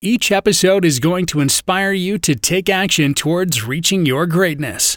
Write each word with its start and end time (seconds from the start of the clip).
Each 0.00 0.30
episode 0.30 0.84
is 0.84 1.00
going 1.00 1.26
to 1.26 1.40
inspire 1.40 1.90
you 1.90 2.18
to 2.18 2.36
take 2.36 2.68
action 2.68 3.14
towards 3.14 3.64
reaching 3.64 4.06
your 4.06 4.26
greatness. 4.26 4.96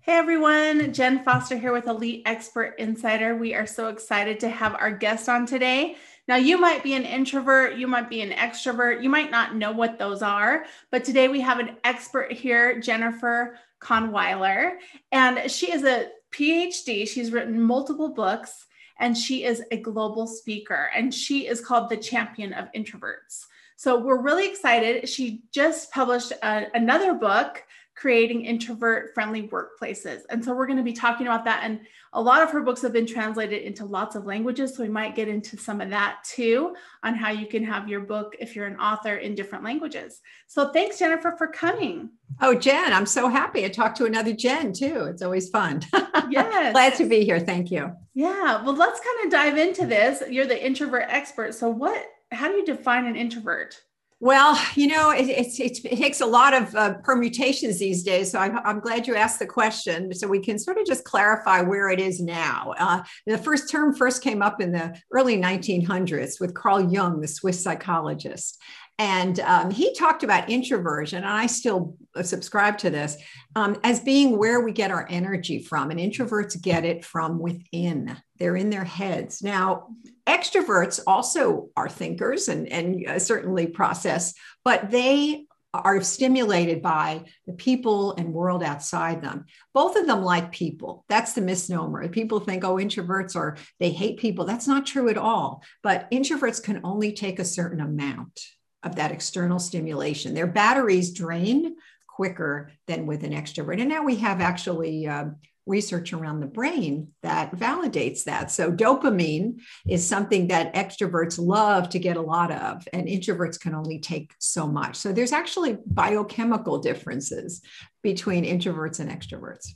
Hey 0.00 0.14
everyone, 0.14 0.92
Jen 0.92 1.22
Foster 1.22 1.56
here 1.56 1.72
with 1.72 1.86
Elite 1.86 2.22
Expert 2.26 2.74
Insider. 2.80 3.36
We 3.36 3.54
are 3.54 3.64
so 3.64 3.90
excited 3.90 4.40
to 4.40 4.48
have 4.48 4.74
our 4.74 4.90
guest 4.90 5.28
on 5.28 5.46
today. 5.46 5.94
Now, 6.26 6.34
you 6.34 6.58
might 6.58 6.82
be 6.82 6.94
an 6.94 7.04
introvert, 7.04 7.76
you 7.76 7.86
might 7.86 8.10
be 8.10 8.22
an 8.22 8.32
extrovert, 8.32 9.04
you 9.04 9.08
might 9.08 9.30
not 9.30 9.54
know 9.54 9.70
what 9.70 10.00
those 10.00 10.20
are, 10.20 10.64
but 10.90 11.04
today 11.04 11.28
we 11.28 11.40
have 11.42 11.60
an 11.60 11.76
expert 11.84 12.32
here, 12.32 12.80
Jennifer 12.80 13.56
Kahnweiler, 13.80 14.78
and 15.12 15.48
she 15.48 15.70
is 15.70 15.84
a 15.84 16.08
PhD. 16.32 17.06
She's 17.06 17.30
written 17.30 17.62
multiple 17.62 18.08
books 18.08 18.66
and 18.98 19.16
she 19.16 19.44
is 19.44 19.62
a 19.70 19.76
global 19.76 20.26
speaker 20.26 20.90
and 20.94 21.12
she 21.12 21.46
is 21.46 21.60
called 21.60 21.88
the 21.88 21.96
champion 21.96 22.52
of 22.52 22.72
introverts. 22.76 23.46
So 23.76 23.98
we're 23.98 24.20
really 24.20 24.48
excited. 24.48 25.08
She 25.08 25.42
just 25.50 25.90
published 25.90 26.32
a, 26.42 26.66
another 26.74 27.14
book 27.14 27.64
creating 27.94 28.44
introvert 28.44 29.14
friendly 29.14 29.48
workplaces. 29.48 30.22
And 30.28 30.44
so 30.44 30.54
we're 30.54 30.66
going 30.66 30.78
to 30.78 30.82
be 30.84 30.92
talking 30.92 31.26
about 31.26 31.44
that. 31.44 31.60
And 31.62 31.80
a 32.12 32.20
lot 32.20 32.42
of 32.42 32.50
her 32.50 32.60
books 32.60 32.82
have 32.82 32.92
been 32.92 33.06
translated 33.06 33.62
into 33.62 33.84
lots 33.84 34.16
of 34.16 34.26
languages. 34.26 34.74
So 34.74 34.82
we 34.82 34.88
might 34.88 35.14
get 35.14 35.28
into 35.28 35.56
some 35.56 35.80
of 35.80 35.90
that 35.90 36.18
too 36.24 36.74
on 37.02 37.14
how 37.14 37.30
you 37.30 37.46
can 37.46 37.64
have 37.64 37.88
your 37.88 38.00
book, 38.00 38.34
if 38.40 38.56
you're 38.56 38.66
an 38.66 38.78
author, 38.78 39.16
in 39.16 39.34
different 39.34 39.64
languages. 39.64 40.20
So 40.48 40.72
thanks, 40.72 40.98
Jennifer, 40.98 41.34
for 41.36 41.46
coming. 41.46 42.10
Oh, 42.40 42.54
Jen, 42.54 42.92
I'm 42.92 43.06
so 43.06 43.28
happy 43.28 43.62
to 43.62 43.68
talk 43.68 43.94
to 43.96 44.06
another 44.06 44.32
Jen 44.32 44.72
too. 44.72 45.04
It's 45.04 45.22
always 45.22 45.48
fun. 45.48 45.82
Yes. 46.30 46.72
Glad 46.72 46.94
to 46.94 47.06
be 47.06 47.22
here. 47.24 47.38
Thank 47.38 47.70
you. 47.70 47.92
Yeah. 48.14 48.62
Well, 48.62 48.74
let's 48.74 48.98
kind 48.98 49.26
of 49.26 49.30
dive 49.30 49.58
into 49.58 49.86
this. 49.86 50.22
You're 50.28 50.46
the 50.46 50.64
introvert 50.64 51.04
expert. 51.08 51.54
So 51.54 51.68
what, 51.68 52.02
how 52.32 52.48
do 52.48 52.54
you 52.54 52.64
define 52.64 53.04
an 53.04 53.14
introvert? 53.14 53.78
Well, 54.24 54.58
you 54.74 54.86
know, 54.86 55.10
it, 55.10 55.28
it, 55.28 55.82
takes 55.84 56.22
a 56.22 56.26
lot 56.26 56.54
of 56.54 56.74
uh, 56.74 56.94
permutations 57.04 57.78
these 57.78 58.02
days. 58.02 58.32
So 58.32 58.38
I'm, 58.38 58.58
I'm, 58.60 58.80
glad 58.80 59.06
you 59.06 59.16
asked 59.16 59.38
the 59.38 59.46
question 59.46 60.14
so 60.14 60.26
we 60.26 60.40
can 60.40 60.58
sort 60.58 60.78
of 60.78 60.86
just 60.86 61.04
clarify 61.04 61.60
where 61.60 61.90
it 61.90 62.00
is 62.00 62.22
now. 62.22 62.72
Uh, 62.78 63.02
the 63.26 63.36
first 63.36 63.70
term 63.70 63.94
first 63.94 64.22
came 64.22 64.40
up 64.40 64.62
in 64.62 64.72
the 64.72 64.98
early 65.12 65.36
1900s 65.36 66.40
with 66.40 66.54
Carl 66.54 66.90
Jung, 66.90 67.20
the 67.20 67.28
Swiss 67.28 67.62
psychologist. 67.62 68.62
And 68.98 69.40
um, 69.40 69.70
he 69.70 69.92
talked 69.92 70.22
about 70.22 70.48
introversion, 70.48 71.18
and 71.18 71.26
I 71.26 71.44
still 71.44 71.94
uh, 72.16 72.22
subscribe 72.22 72.78
to 72.78 72.88
this 72.88 73.18
um, 73.56 73.78
as 73.84 74.00
being 74.00 74.38
where 74.38 74.62
we 74.62 74.72
get 74.72 74.90
our 74.90 75.06
energy 75.10 75.58
from. 75.58 75.90
And 75.90 76.00
introverts 76.00 76.58
get 76.62 76.86
it 76.86 77.04
from 77.04 77.38
within, 77.38 78.16
they're 78.38 78.56
in 78.56 78.70
their 78.70 78.84
heads. 78.84 79.42
Now, 79.42 79.88
extroverts 80.26 81.00
also 81.06 81.70
are 81.76 81.88
thinkers 81.88 82.48
and, 82.48 82.68
and 82.68 83.06
uh, 83.06 83.18
certainly 83.18 83.66
process, 83.66 84.34
but 84.64 84.90
they 84.90 85.46
are 85.72 86.00
stimulated 86.00 86.80
by 86.80 87.24
the 87.46 87.52
people 87.52 88.14
and 88.14 88.32
world 88.32 88.62
outside 88.62 89.20
them. 89.22 89.44
Both 89.72 89.96
of 89.96 90.06
them 90.06 90.22
like 90.22 90.52
people. 90.52 91.04
That's 91.08 91.32
the 91.32 91.40
misnomer. 91.40 92.08
People 92.08 92.38
think, 92.38 92.62
oh, 92.62 92.76
introverts 92.76 93.34
are, 93.34 93.56
they 93.80 93.90
hate 93.90 94.18
people. 94.18 94.44
That's 94.44 94.68
not 94.68 94.86
true 94.86 95.08
at 95.08 95.18
all. 95.18 95.62
But 95.82 96.08
introverts 96.12 96.62
can 96.62 96.80
only 96.84 97.12
take 97.12 97.40
a 97.40 97.44
certain 97.44 97.80
amount 97.80 98.40
of 98.84 98.96
that 98.96 99.10
external 99.10 99.58
stimulation. 99.58 100.34
Their 100.34 100.46
batteries 100.46 101.12
drain 101.12 101.74
quicker 102.06 102.70
than 102.86 103.06
with 103.06 103.24
an 103.24 103.32
extrovert. 103.32 103.80
And 103.80 103.88
now 103.88 104.04
we 104.04 104.16
have 104.16 104.40
actually 104.40 105.08
uh, 105.08 105.24
research 105.66 106.12
around 106.12 106.40
the 106.40 106.46
brain 106.46 107.08
that 107.22 107.52
validates 107.52 108.24
that. 108.24 108.50
So, 108.50 108.70
dopamine 108.70 109.60
is 109.88 110.06
something 110.06 110.48
that 110.48 110.74
extroverts 110.74 111.38
love 111.38 111.88
to 111.90 111.98
get 111.98 112.16
a 112.16 112.22
lot 112.22 112.50
of, 112.50 112.86
and 112.92 113.08
introverts 113.08 113.58
can 113.58 113.74
only 113.74 113.98
take 113.98 114.32
so 114.38 114.66
much. 114.66 114.96
So, 114.96 115.12
there's 115.12 115.32
actually 115.32 115.78
biochemical 115.86 116.78
differences 116.78 117.62
between 118.02 118.44
introverts 118.44 119.00
and 119.00 119.10
extroverts. 119.10 119.68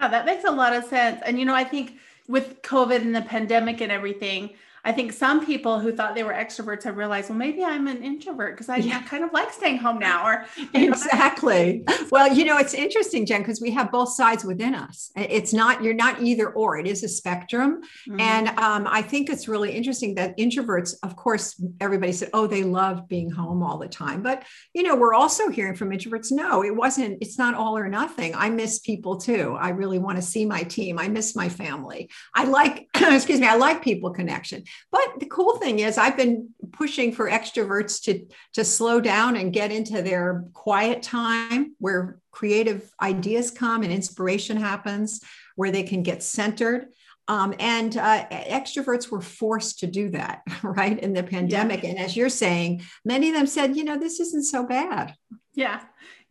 Yeah, 0.00 0.08
that 0.08 0.26
makes 0.26 0.44
a 0.44 0.50
lot 0.50 0.74
of 0.74 0.84
sense. 0.84 1.22
And, 1.24 1.38
you 1.38 1.44
know, 1.44 1.54
I 1.54 1.64
think 1.64 1.94
with 2.28 2.62
COVID 2.62 3.00
and 3.00 3.14
the 3.14 3.22
pandemic 3.22 3.80
and 3.80 3.90
everything, 3.90 4.50
I 4.86 4.92
think 4.92 5.12
some 5.12 5.44
people 5.44 5.80
who 5.80 5.90
thought 5.90 6.14
they 6.14 6.22
were 6.22 6.32
extroverts 6.32 6.84
have 6.84 6.96
realized, 6.96 7.28
well, 7.28 7.36
maybe 7.36 7.64
I'm 7.64 7.88
an 7.88 8.04
introvert 8.04 8.54
because 8.54 8.68
I, 8.68 8.76
yeah. 8.76 9.02
kind 9.02 9.24
of 9.24 9.32
like 9.32 9.52
staying 9.52 9.78
home 9.78 9.98
now. 9.98 10.24
Or 10.24 10.46
exactly. 10.74 11.84
well, 12.12 12.32
you 12.32 12.44
know, 12.44 12.56
it's 12.58 12.72
interesting, 12.72 13.26
Jen, 13.26 13.40
because 13.40 13.60
we 13.60 13.72
have 13.72 13.90
both 13.90 14.10
sides 14.10 14.44
within 14.44 14.76
us. 14.76 15.10
It's 15.16 15.52
not 15.52 15.82
you're 15.82 15.92
not 15.92 16.22
either 16.22 16.50
or. 16.50 16.78
It 16.78 16.86
is 16.86 17.02
a 17.02 17.08
spectrum, 17.08 17.82
mm-hmm. 18.08 18.20
and 18.20 18.48
um, 18.60 18.86
I 18.88 19.02
think 19.02 19.28
it's 19.28 19.48
really 19.48 19.72
interesting 19.72 20.14
that 20.14 20.38
introverts, 20.38 20.94
of 21.02 21.16
course, 21.16 21.60
everybody 21.80 22.12
said, 22.12 22.30
oh, 22.32 22.46
they 22.46 22.62
love 22.62 23.08
being 23.08 23.28
home 23.28 23.64
all 23.64 23.78
the 23.78 23.88
time, 23.88 24.22
but 24.22 24.44
you 24.72 24.84
know, 24.84 24.94
we're 24.94 25.14
also 25.14 25.48
hearing 25.48 25.74
from 25.74 25.90
introverts, 25.90 26.30
no, 26.30 26.62
it 26.62 26.74
wasn't. 26.74 27.18
It's 27.20 27.38
not 27.38 27.56
all 27.56 27.76
or 27.76 27.88
nothing. 27.88 28.36
I 28.36 28.50
miss 28.50 28.78
people 28.78 29.16
too. 29.16 29.56
I 29.58 29.70
really 29.70 29.98
want 29.98 30.16
to 30.18 30.22
see 30.22 30.46
my 30.46 30.62
team. 30.62 30.96
I 30.96 31.08
miss 31.08 31.34
my 31.34 31.48
family. 31.48 32.08
I 32.36 32.44
like, 32.44 32.86
excuse 32.94 33.40
me, 33.40 33.48
I 33.48 33.56
like 33.56 33.82
people 33.82 34.10
connection. 34.10 34.62
But 34.92 35.20
the 35.20 35.26
cool 35.26 35.56
thing 35.58 35.80
is, 35.80 35.98
I've 35.98 36.16
been 36.16 36.50
pushing 36.72 37.12
for 37.12 37.28
extroverts 37.28 38.02
to, 38.04 38.26
to 38.54 38.64
slow 38.64 39.00
down 39.00 39.36
and 39.36 39.52
get 39.52 39.72
into 39.72 40.02
their 40.02 40.44
quiet 40.52 41.02
time 41.02 41.74
where 41.78 42.18
creative 42.30 42.90
ideas 43.00 43.50
come 43.50 43.82
and 43.82 43.92
inspiration 43.92 44.56
happens, 44.56 45.20
where 45.56 45.70
they 45.70 45.82
can 45.82 46.02
get 46.02 46.22
centered. 46.22 46.86
Um, 47.28 47.54
and 47.58 47.96
uh, 47.96 48.28
extroverts 48.28 49.10
were 49.10 49.20
forced 49.20 49.80
to 49.80 49.86
do 49.86 50.10
that, 50.10 50.42
right, 50.62 50.98
in 50.98 51.12
the 51.12 51.22
pandemic. 51.22 51.82
Yeah. 51.82 51.90
And 51.90 51.98
as 51.98 52.16
you're 52.16 52.28
saying, 52.28 52.82
many 53.04 53.30
of 53.30 53.34
them 53.34 53.46
said, 53.46 53.76
you 53.76 53.84
know, 53.84 53.98
this 53.98 54.20
isn't 54.20 54.44
so 54.44 54.64
bad. 54.64 55.14
Yeah. 55.54 55.80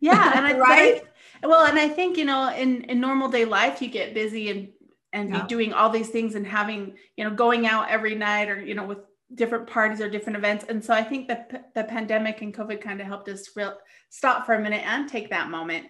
Yeah. 0.00 0.32
And 0.34 0.46
I, 0.46 0.52
right. 0.58 1.02
well, 1.42 1.66
and 1.66 1.78
I 1.78 1.88
think, 1.88 2.16
you 2.16 2.24
know, 2.24 2.52
in, 2.54 2.84
in 2.84 3.00
normal 3.00 3.28
day 3.28 3.44
life, 3.44 3.82
you 3.82 3.88
get 3.88 4.14
busy 4.14 4.50
and 4.50 4.68
and 5.16 5.30
yeah. 5.30 5.42
be 5.42 5.48
doing 5.48 5.72
all 5.72 5.88
these 5.90 6.10
things 6.10 6.34
and 6.34 6.46
having 6.46 6.94
you 7.16 7.24
know 7.24 7.34
going 7.34 7.66
out 7.66 7.88
every 7.88 8.14
night 8.14 8.48
or 8.48 8.62
you 8.62 8.74
know 8.74 8.84
with 8.84 8.98
different 9.34 9.66
parties 9.66 10.00
or 10.00 10.08
different 10.08 10.36
events. 10.36 10.64
And 10.68 10.84
so 10.84 10.94
i 10.94 11.02
think 11.02 11.28
that 11.28 11.72
the 11.74 11.84
pandemic 11.84 12.42
and 12.42 12.54
covid 12.54 12.80
kind 12.80 13.00
of 13.00 13.06
helped 13.06 13.28
us 13.28 13.50
real, 13.56 13.76
stop 14.10 14.46
for 14.46 14.54
a 14.54 14.60
minute 14.60 14.86
and 14.86 15.08
take 15.08 15.30
that 15.30 15.50
moment 15.50 15.86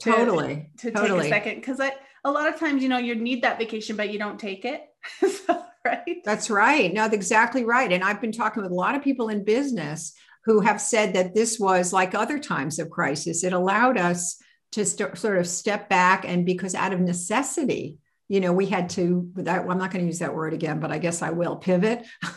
to, 0.00 0.12
totally. 0.12 0.70
to 0.78 0.90
totally. 0.90 1.22
take 1.22 1.26
a 1.26 1.28
second. 1.28 1.54
Because 1.56 1.80
a 2.24 2.30
lot 2.30 2.52
of 2.52 2.60
times 2.60 2.82
you 2.82 2.88
know 2.88 2.98
you 2.98 3.14
need 3.14 3.42
that 3.42 3.58
vacation 3.58 3.96
but 3.96 4.10
you 4.12 4.18
don't 4.18 4.38
take 4.38 4.64
it. 4.64 4.82
So, 5.46 5.62
right? 5.84 6.16
That's 6.24 6.50
right. 6.50 6.92
No 6.92 7.02
that's 7.02 7.14
exactly 7.14 7.64
right. 7.64 7.90
And 7.92 8.02
i've 8.04 8.20
been 8.20 8.32
talking 8.32 8.62
with 8.62 8.72
a 8.72 8.74
lot 8.74 8.96
of 8.96 9.02
people 9.02 9.28
in 9.28 9.44
business 9.44 10.12
who 10.44 10.60
have 10.60 10.80
said 10.80 11.14
that 11.14 11.34
this 11.34 11.58
was 11.58 11.92
like 11.92 12.14
other 12.14 12.38
times 12.38 12.78
of 12.78 12.90
crisis. 12.90 13.42
It 13.42 13.52
allowed 13.52 13.98
us 13.98 14.36
to 14.72 14.84
st- 14.84 15.16
sort 15.16 15.38
of 15.38 15.46
step 15.46 15.88
back 15.88 16.24
and 16.26 16.44
because 16.44 16.74
out 16.74 16.92
of 16.92 17.00
necessity 17.00 17.98
you 18.28 18.40
know 18.40 18.52
we 18.52 18.66
had 18.66 18.88
to 18.90 19.30
that 19.34 19.62
well, 19.62 19.72
i'm 19.72 19.78
not 19.78 19.90
going 19.90 20.02
to 20.02 20.06
use 20.06 20.18
that 20.18 20.34
word 20.34 20.52
again 20.52 20.80
but 20.80 20.90
i 20.90 20.98
guess 20.98 21.22
i 21.22 21.30
will 21.30 21.56
pivot. 21.56 22.04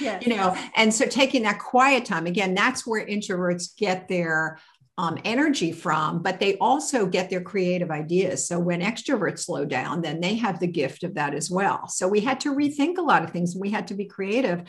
Yes. 0.00 0.24
you 0.24 0.36
know 0.36 0.56
and 0.76 0.94
so 0.94 1.06
taking 1.06 1.42
that 1.42 1.58
quiet 1.58 2.04
time 2.04 2.26
again 2.26 2.54
that's 2.54 2.86
where 2.86 3.04
introverts 3.04 3.76
get 3.76 4.06
their 4.06 4.60
um, 4.96 5.18
energy 5.24 5.72
from 5.72 6.22
but 6.22 6.38
they 6.38 6.56
also 6.58 7.06
get 7.06 7.30
their 7.30 7.40
creative 7.40 7.90
ideas. 7.90 8.46
So 8.46 8.60
when 8.60 8.80
extroverts 8.80 9.40
slow 9.40 9.64
down 9.64 10.02
then 10.02 10.20
they 10.20 10.34
have 10.36 10.60
the 10.60 10.68
gift 10.68 11.02
of 11.02 11.14
that 11.14 11.34
as 11.34 11.50
well. 11.50 11.88
So 11.88 12.06
we 12.06 12.20
had 12.20 12.38
to 12.40 12.54
rethink 12.54 12.98
a 12.98 13.02
lot 13.02 13.24
of 13.24 13.30
things. 13.30 13.56
We 13.56 13.70
had 13.70 13.88
to 13.88 13.94
be 13.94 14.04
creative. 14.04 14.62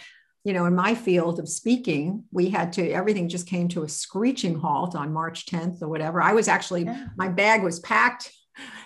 You 0.46 0.54
know 0.54 0.66
in 0.66 0.74
my 0.74 0.96
field 0.96 1.38
of 1.38 1.50
speaking 1.50 2.24
we 2.32 2.50
had 2.50 2.74
to 2.74 2.90
everything 2.90 3.28
just 3.28 3.46
came 3.46 3.68
to 3.70 3.84
a 3.84 3.90
screeching 3.90 4.58
halt 4.58 4.96
on 4.96 5.14
march 5.14 5.46
10th 5.46 5.82
or 5.82 5.90
whatever. 5.90 6.22
I 6.22 6.34
was 6.34 6.48
actually 6.48 6.86
yeah. 6.86 7.08
my 7.18 7.28
bag 7.28 7.62
was 7.62 7.80
packed 7.82 8.32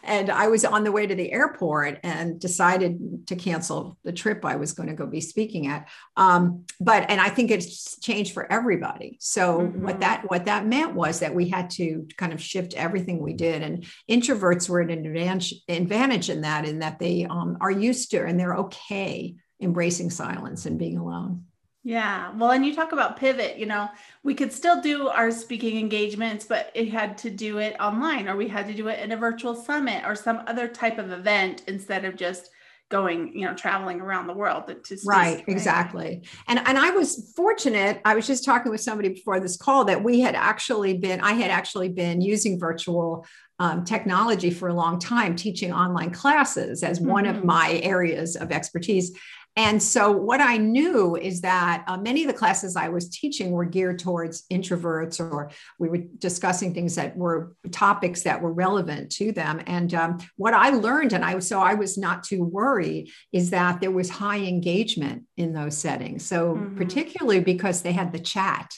and 0.04 0.30
I 0.30 0.48
was 0.48 0.66
on 0.66 0.84
the 0.84 0.92
way 0.92 1.08
to 1.08 1.16
the 1.16 1.32
airport 1.32 2.00
and 2.04 2.40
decided 2.40 3.28
to 3.28 3.36
cancel 3.36 3.98
the 4.04 4.12
trip 4.12 4.44
I 4.44 4.58
was 4.58 4.74
going 4.74 4.90
to 4.90 4.96
go 4.96 5.06
be 5.06 5.22
speaking 5.22 5.68
at. 5.68 5.88
Um, 6.18 6.66
but 6.80 7.10
and 7.10 7.22
I 7.22 7.30
think 7.30 7.52
it's 7.52 8.00
changed 8.00 8.34
for 8.34 8.52
everybody. 8.52 9.18
So 9.22 9.60
mm-hmm. 9.60 9.84
what 9.84 10.02
that 10.02 10.30
what 10.30 10.46
that 10.46 10.66
meant 10.66 10.94
was 10.94 11.20
that 11.20 11.34
we 11.34 11.50
had 11.50 11.70
to 11.72 12.08
kind 12.18 12.34
of 12.34 12.42
shift 12.42 12.74
everything 12.74 13.20
we 13.20 13.34
did. 13.34 13.62
And 13.62 13.86
introverts 14.10 14.70
were 14.70 14.82
an 14.82 14.90
advantage 14.90 15.54
advantage 15.70 16.30
in 16.30 16.42
that, 16.42 16.66
in 16.66 16.80
that 16.80 17.00
they 17.00 17.26
um, 17.26 17.58
are 17.62 17.72
used 17.72 18.12
to 18.12 18.26
and 18.26 18.40
they're 18.40 18.58
okay 18.58 19.36
embracing 19.62 20.10
silence 20.10 20.66
and 20.66 20.78
being 20.78 20.98
alone. 20.98 21.46
Yeah. 21.84 22.32
Well, 22.38 22.52
and 22.52 22.66
you 22.66 22.74
talk 22.74 22.94
about 22.94 23.18
pivot, 23.18 23.58
you 23.58 23.66
know, 23.66 23.90
we 24.24 24.34
could 24.34 24.54
still 24.54 24.82
do 24.82 25.10
our 25.10 25.32
speaking 25.32 25.78
engagements, 25.78 26.46
but 26.46 26.72
it 26.74 26.90
had 26.90 27.18
to 27.20 27.30
do 27.30 27.58
it 27.58 27.76
online 27.80 28.30
or 28.30 28.38
we 28.38 28.48
had 28.48 28.68
to 28.68 28.74
do 28.74 28.88
it 28.88 29.00
in 29.00 29.12
a 29.12 29.18
virtual 29.18 29.54
summit 29.54 30.04
or 30.06 30.16
some 30.16 30.44
other 30.48 30.70
type 30.70 30.98
of 30.98 31.12
event 31.12 31.64
instead 31.68 32.06
of 32.06 32.16
just 32.16 32.50
going, 32.90 33.38
you 33.38 33.46
know, 33.46 33.54
traveling 33.54 34.00
around 34.00 34.28
the 34.28 34.34
world 34.34 34.68
to 34.68 34.98
right, 35.06 35.44
exactly. 35.48 36.22
And 36.48 36.60
and 36.60 36.78
I 36.78 36.92
was 36.92 37.34
fortunate. 37.36 38.00
I 38.06 38.14
was 38.14 38.28
just 38.28 38.46
talking 38.46 38.72
with 38.72 38.82
somebody 38.82 39.10
before 39.10 39.40
this 39.40 39.58
call 39.58 39.86
that 39.86 40.04
we 40.04 40.20
had 40.20 40.36
actually 40.36 40.98
been, 40.98 41.20
I 41.20 41.34
had 41.34 41.50
actually 41.50 41.90
been 41.90 42.22
using 42.22 42.60
virtual 42.60 43.26
um, 43.60 43.84
technology 43.84 44.52
for 44.52 44.68
a 44.68 44.74
long 44.74 45.00
time, 45.00 45.36
teaching 45.36 45.74
online 45.74 46.12
classes 46.12 46.84
as 46.84 47.00
mm-hmm. 47.00 47.10
one 47.10 47.26
of 47.26 47.38
mm-hmm. 47.38 47.48
my 47.48 47.80
areas 47.84 48.36
of 48.36 48.52
expertise. 48.52 49.18
And 49.56 49.82
so, 49.82 50.12
what 50.12 50.42
I 50.42 50.58
knew 50.58 51.16
is 51.16 51.42
that 51.42 51.84
uh, 51.88 51.98
many 51.98 52.24
of 52.24 52.28
the 52.28 52.34
classes 52.34 52.76
I 52.76 52.90
was 52.90 53.10
teaching 53.10 53.52
were 53.52 53.66
geared 53.66 54.00
towards 54.00 54.48
introverts, 54.52 55.20
or 55.20 55.52
we 55.78 55.90
were 55.90 56.00
discussing 56.18 56.74
things 56.74 56.96
that 56.96 57.16
were 57.16 57.56
topics 57.72 58.24
that 58.24 58.42
were 58.42 58.52
relevant 58.52 59.12
to 59.14 59.32
them. 59.32 59.62
And 59.68 59.94
um, 59.94 60.18
what 60.38 60.56
I 60.56 60.70
learned, 60.70 61.14
and 61.14 61.24
I 61.24 61.36
was 61.36 61.48
so 61.48 61.60
I 61.60 61.76
was 61.76 62.00
not 62.00 62.24
too 62.24 62.44
worried, 62.44 63.12
is 63.32 63.52
that 63.52 63.80
there 63.80 63.92
was 63.92 64.10
high 64.10 64.40
engagement 64.40 65.26
in 65.38 65.54
those 65.54 65.78
settings. 65.78 66.26
So, 66.26 66.56
mm-hmm. 66.56 66.76
particularly 66.76 67.40
because 67.40 67.84
they 67.84 67.92
had 67.92 68.12
the 68.12 68.20
chat 68.20 68.74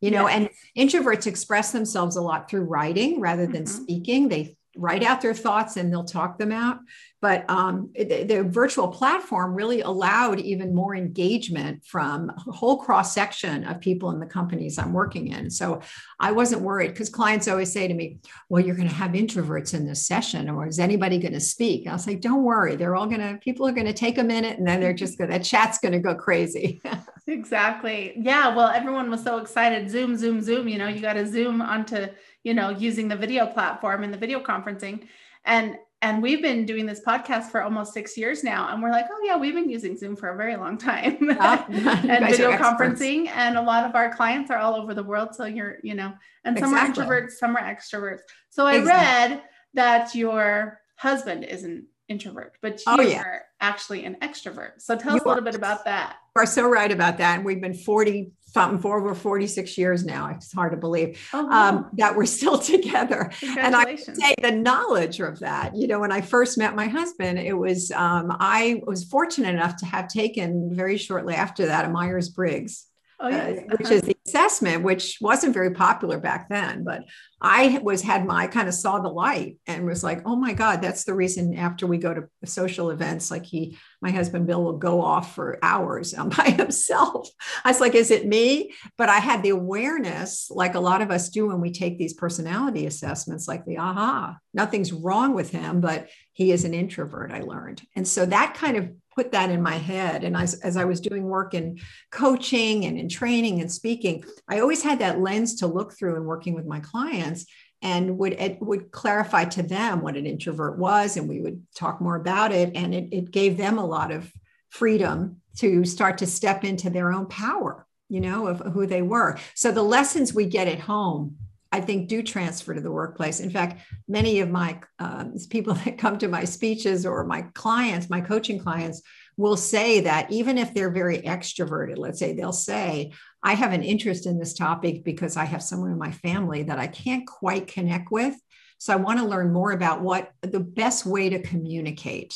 you 0.00 0.12
know 0.12 0.28
and 0.28 0.48
introverts 0.76 1.26
express 1.26 1.72
themselves 1.72 2.16
a 2.16 2.22
lot 2.22 2.48
through 2.48 2.62
writing 2.62 3.20
rather 3.20 3.46
than 3.46 3.64
mm-hmm. 3.64 3.82
speaking 3.82 4.28
they 4.28 4.56
write 4.78 5.02
out 5.02 5.20
their 5.20 5.34
thoughts 5.34 5.76
and 5.76 5.92
they'll 5.92 6.04
talk 6.04 6.38
them 6.38 6.52
out 6.52 6.78
but 7.20 7.48
um, 7.50 7.90
the, 7.94 8.22
the, 8.24 8.44
virtual 8.44 8.88
platform 8.88 9.54
really 9.54 9.80
allowed 9.80 10.38
even 10.38 10.74
more 10.74 10.94
engagement 10.94 11.84
from 11.84 12.30
a 12.30 12.52
whole 12.52 12.78
cross 12.78 13.12
section 13.12 13.64
of 13.64 13.80
people 13.80 14.10
in 14.12 14.20
the 14.20 14.26
companies 14.26 14.78
I'm 14.78 14.92
working 14.92 15.28
in. 15.28 15.50
So 15.50 15.80
I 16.20 16.30
wasn't 16.30 16.62
worried 16.62 16.88
because 16.88 17.08
clients 17.08 17.48
always 17.48 17.72
say 17.72 17.88
to 17.88 17.94
me, 17.94 18.18
Well, 18.48 18.64
you're 18.64 18.76
going 18.76 18.88
to 18.88 18.94
have 18.94 19.12
introverts 19.12 19.74
in 19.74 19.86
this 19.86 20.06
session, 20.06 20.48
or 20.48 20.68
is 20.68 20.78
anybody 20.78 21.18
going 21.18 21.32
to 21.32 21.40
speak? 21.40 21.82
And 21.82 21.90
I 21.90 21.94
was 21.94 22.06
like, 22.06 22.20
Don't 22.20 22.44
worry. 22.44 22.76
They're 22.76 22.94
all 22.94 23.06
going 23.06 23.20
to, 23.20 23.38
people 23.38 23.66
are 23.66 23.72
going 23.72 23.86
to 23.86 23.92
take 23.92 24.18
a 24.18 24.24
minute 24.24 24.58
and 24.58 24.66
then 24.66 24.80
they're 24.80 24.92
just 24.92 25.18
going 25.18 25.30
to, 25.30 25.38
that 25.38 25.44
chat's 25.44 25.78
going 25.78 25.92
to 25.92 25.98
go 25.98 26.14
crazy. 26.14 26.80
exactly. 27.26 28.14
Yeah. 28.16 28.54
Well, 28.54 28.68
everyone 28.68 29.10
was 29.10 29.24
so 29.24 29.38
excited. 29.38 29.90
Zoom, 29.90 30.16
Zoom, 30.16 30.40
Zoom. 30.40 30.68
You 30.68 30.78
know, 30.78 30.88
you 30.88 31.00
got 31.00 31.14
to 31.14 31.26
Zoom 31.26 31.60
onto, 31.60 32.06
you 32.48 32.54
know, 32.54 32.70
using 32.70 33.08
the 33.08 33.16
video 33.16 33.46
platform 33.46 34.02
and 34.04 34.12
the 34.12 34.16
video 34.16 34.40
conferencing. 34.40 35.06
And 35.44 35.76
and 36.00 36.22
we've 36.22 36.40
been 36.40 36.64
doing 36.64 36.86
this 36.86 37.02
podcast 37.06 37.50
for 37.50 37.60
almost 37.60 37.92
six 37.92 38.16
years 38.16 38.44
now 38.44 38.72
and 38.72 38.80
we're 38.80 38.90
like 38.92 39.06
oh 39.10 39.20
yeah 39.24 39.36
we've 39.36 39.54
been 39.54 39.68
using 39.68 39.96
zoom 39.96 40.14
for 40.14 40.28
a 40.28 40.36
very 40.36 40.56
long 40.56 40.78
time 40.78 41.16
and 41.28 42.28
video 42.28 42.52
conferencing 42.52 43.26
and 43.34 43.56
a 43.56 43.60
lot 43.60 43.84
of 43.84 43.96
our 43.96 44.14
clients 44.14 44.48
are 44.48 44.58
all 44.58 44.76
over 44.76 44.94
the 44.94 45.02
world 45.02 45.34
so 45.34 45.44
you're 45.44 45.78
you 45.82 45.96
know 45.96 46.12
and 46.44 46.56
some 46.56 46.72
exactly. 46.72 47.04
are 47.04 47.08
introverts 47.08 47.30
some 47.32 47.56
are 47.56 47.62
extroverts 47.62 48.20
so 48.48 48.64
i 48.64 48.76
exactly. 48.76 49.34
read 49.34 49.42
that 49.74 50.14
your 50.14 50.80
husband 50.94 51.42
is 51.42 51.64
an 51.64 51.84
introvert 52.06 52.56
but 52.62 52.78
you 52.78 52.84
oh, 52.86 53.00
yeah. 53.00 53.20
are 53.20 53.42
actually 53.60 54.04
an 54.04 54.16
extrovert 54.22 54.74
so 54.78 54.96
tell 54.96 55.14
you 55.14 55.18
us 55.18 55.24
a 55.24 55.28
little 55.28 55.42
bit 55.42 55.56
about 55.56 55.84
that 55.84 56.14
you 56.36 56.42
are 56.42 56.46
so 56.46 56.68
right 56.68 56.92
about 56.92 57.18
that 57.18 57.38
and 57.38 57.44
we've 57.44 57.60
been 57.60 57.74
40 57.74 58.30
something 58.52 58.78
for 58.78 58.98
over 58.98 59.14
46 59.14 59.76
years 59.78 60.04
now. 60.04 60.30
It's 60.30 60.52
hard 60.52 60.72
to 60.72 60.78
believe 60.78 61.20
oh, 61.32 61.44
wow. 61.44 61.68
um, 61.68 61.90
that 61.94 62.16
we're 62.16 62.26
still 62.38 62.58
together. 62.58 63.30
And 63.42 63.76
I 63.76 63.96
say 63.96 64.34
the 64.40 64.52
knowledge 64.52 65.20
of 65.20 65.38
that, 65.40 65.76
you 65.76 65.86
know, 65.86 66.00
when 66.00 66.12
I 66.12 66.20
first 66.20 66.58
met 66.58 66.74
my 66.74 66.86
husband, 66.86 67.38
it 67.38 67.54
was, 67.54 67.90
um, 67.92 68.36
I 68.40 68.82
was 68.86 69.04
fortunate 69.04 69.54
enough 69.54 69.76
to 69.76 69.86
have 69.86 70.08
taken 70.08 70.74
very 70.74 70.96
shortly 70.96 71.34
after 71.34 71.66
that 71.66 71.84
a 71.84 71.88
Myers 71.88 72.28
Briggs 72.28 72.87
oh, 73.20 73.28
yes. 73.28 73.58
uh, 73.58 73.76
which 73.76 73.90
is 73.90 74.02
the 74.02 74.16
assessment, 74.26 74.82
which 74.82 75.18
wasn't 75.20 75.54
very 75.54 75.72
popular 75.72 76.18
back 76.18 76.48
then. 76.48 76.84
But 76.84 77.04
I 77.40 77.78
was 77.82 78.02
had 78.02 78.26
my 78.26 78.46
kind 78.48 78.68
of 78.68 78.74
saw 78.74 78.98
the 78.98 79.08
light 79.08 79.58
and 79.66 79.86
was 79.86 80.02
like, 80.02 80.22
oh 80.26 80.36
my 80.36 80.52
God, 80.52 80.82
that's 80.82 81.04
the 81.04 81.14
reason 81.14 81.56
after 81.56 81.86
we 81.86 81.98
go 81.98 82.12
to 82.12 82.28
social 82.44 82.90
events, 82.90 83.30
like 83.30 83.44
he, 83.44 83.78
my 84.02 84.10
husband 84.10 84.46
Bill 84.46 84.62
will 84.62 84.78
go 84.78 85.00
off 85.00 85.34
for 85.34 85.58
hours 85.62 86.14
by 86.36 86.50
himself. 86.50 87.28
I 87.64 87.70
was 87.70 87.80
like, 87.80 87.94
is 87.94 88.10
it 88.10 88.26
me? 88.26 88.72
But 88.96 89.08
I 89.08 89.18
had 89.18 89.42
the 89.42 89.50
awareness, 89.50 90.50
like 90.50 90.74
a 90.74 90.80
lot 90.80 91.02
of 91.02 91.10
us 91.10 91.28
do 91.28 91.48
when 91.48 91.60
we 91.60 91.70
take 91.70 91.98
these 91.98 92.14
personality 92.14 92.86
assessments, 92.86 93.46
like 93.46 93.64
the 93.64 93.78
aha, 93.78 94.36
nothing's 94.52 94.92
wrong 94.92 95.34
with 95.34 95.50
him, 95.50 95.80
but 95.80 96.08
he 96.32 96.52
is 96.52 96.64
an 96.64 96.74
introvert, 96.74 97.32
I 97.32 97.40
learned. 97.40 97.82
And 97.96 98.06
so 98.06 98.26
that 98.26 98.54
kind 98.54 98.76
of 98.76 98.90
put 99.18 99.32
that 99.32 99.50
in 99.50 99.60
my 99.60 99.74
head. 99.74 100.22
And 100.22 100.36
as, 100.36 100.54
as 100.60 100.76
I 100.76 100.84
was 100.84 101.00
doing 101.00 101.24
work 101.24 101.52
in 101.52 101.80
coaching 102.12 102.84
and 102.84 102.96
in 102.96 103.08
training 103.08 103.60
and 103.60 103.70
speaking, 103.70 104.22
I 104.48 104.60
always 104.60 104.80
had 104.80 105.00
that 105.00 105.20
lens 105.20 105.56
to 105.56 105.66
look 105.66 105.92
through 105.92 106.14
and 106.14 106.24
working 106.24 106.54
with 106.54 106.66
my 106.66 106.78
clients 106.78 107.44
and 107.82 108.16
would 108.16 108.34
it 108.34 108.62
would 108.62 108.92
clarify 108.92 109.44
to 109.46 109.62
them 109.64 110.02
what 110.02 110.16
an 110.16 110.24
introvert 110.24 110.78
was 110.78 111.16
and 111.16 111.28
we 111.28 111.40
would 111.40 111.66
talk 111.74 112.00
more 112.00 112.14
about 112.14 112.52
it 112.52 112.70
and 112.76 112.94
it, 112.94 113.08
it 113.10 113.30
gave 113.32 113.56
them 113.56 113.76
a 113.78 113.84
lot 113.84 114.12
of 114.12 114.32
freedom 114.68 115.40
to 115.56 115.84
start 115.84 116.18
to 116.18 116.26
step 116.26 116.64
into 116.64 116.90
their 116.90 117.12
own 117.12 117.26
power 117.26 117.86
you 118.08 118.20
know 118.20 118.48
of 118.48 118.58
who 118.72 118.84
they 118.84 119.00
were 119.02 119.38
so 119.54 119.70
the 119.70 119.82
lessons 119.82 120.34
we 120.34 120.44
get 120.44 120.66
at 120.66 120.80
home 120.80 121.36
I 121.70 121.80
think 121.80 122.08
do 122.08 122.22
transfer 122.22 122.74
to 122.74 122.80
the 122.80 122.90
workplace. 122.90 123.40
In 123.40 123.50
fact, 123.50 123.82
many 124.08 124.40
of 124.40 124.50
my 124.50 124.80
um, 124.98 125.34
people 125.50 125.74
that 125.74 125.98
come 125.98 126.18
to 126.18 126.28
my 126.28 126.44
speeches 126.44 127.04
or 127.04 127.24
my 127.24 127.42
clients, 127.54 128.08
my 128.08 128.20
coaching 128.20 128.58
clients, 128.58 129.02
will 129.36 129.56
say 129.56 130.00
that 130.00 130.30
even 130.32 130.58
if 130.58 130.74
they're 130.74 130.90
very 130.90 131.18
extroverted, 131.18 131.98
let's 131.98 132.18
say 132.18 132.32
they'll 132.32 132.52
say, 132.52 133.12
I 133.42 133.54
have 133.54 133.72
an 133.72 133.84
interest 133.84 134.26
in 134.26 134.38
this 134.38 134.54
topic 134.54 135.04
because 135.04 135.36
I 135.36 135.44
have 135.44 135.62
someone 135.62 135.92
in 135.92 135.98
my 135.98 136.10
family 136.10 136.64
that 136.64 136.78
I 136.78 136.88
can't 136.88 137.26
quite 137.26 137.68
connect 137.68 138.10
with. 138.10 138.34
So 138.78 138.92
I 138.92 138.96
want 138.96 139.18
to 139.18 139.26
learn 139.26 139.52
more 139.52 139.72
about 139.72 140.00
what 140.00 140.32
the 140.40 140.60
best 140.60 141.04
way 141.04 141.28
to 141.28 141.42
communicate 141.42 142.34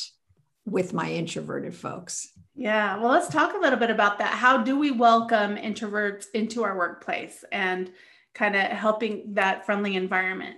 with 0.65 0.93
my 0.93 1.11
introverted 1.11 1.75
folks. 1.75 2.29
Yeah, 2.55 2.97
well, 2.97 3.11
let's 3.11 3.27
talk 3.27 3.53
a 3.53 3.57
little 3.57 3.79
bit 3.79 3.89
about 3.89 4.19
that. 4.19 4.33
How 4.33 4.57
do 4.57 4.77
we 4.77 4.91
welcome 4.91 5.55
introverts 5.55 6.25
into 6.33 6.63
our 6.63 6.77
workplace 6.77 7.43
and 7.51 7.91
kind 8.33 8.55
of 8.55 8.63
helping 8.63 9.33
that 9.35 9.65
friendly 9.65 9.95
environment? 9.95 10.57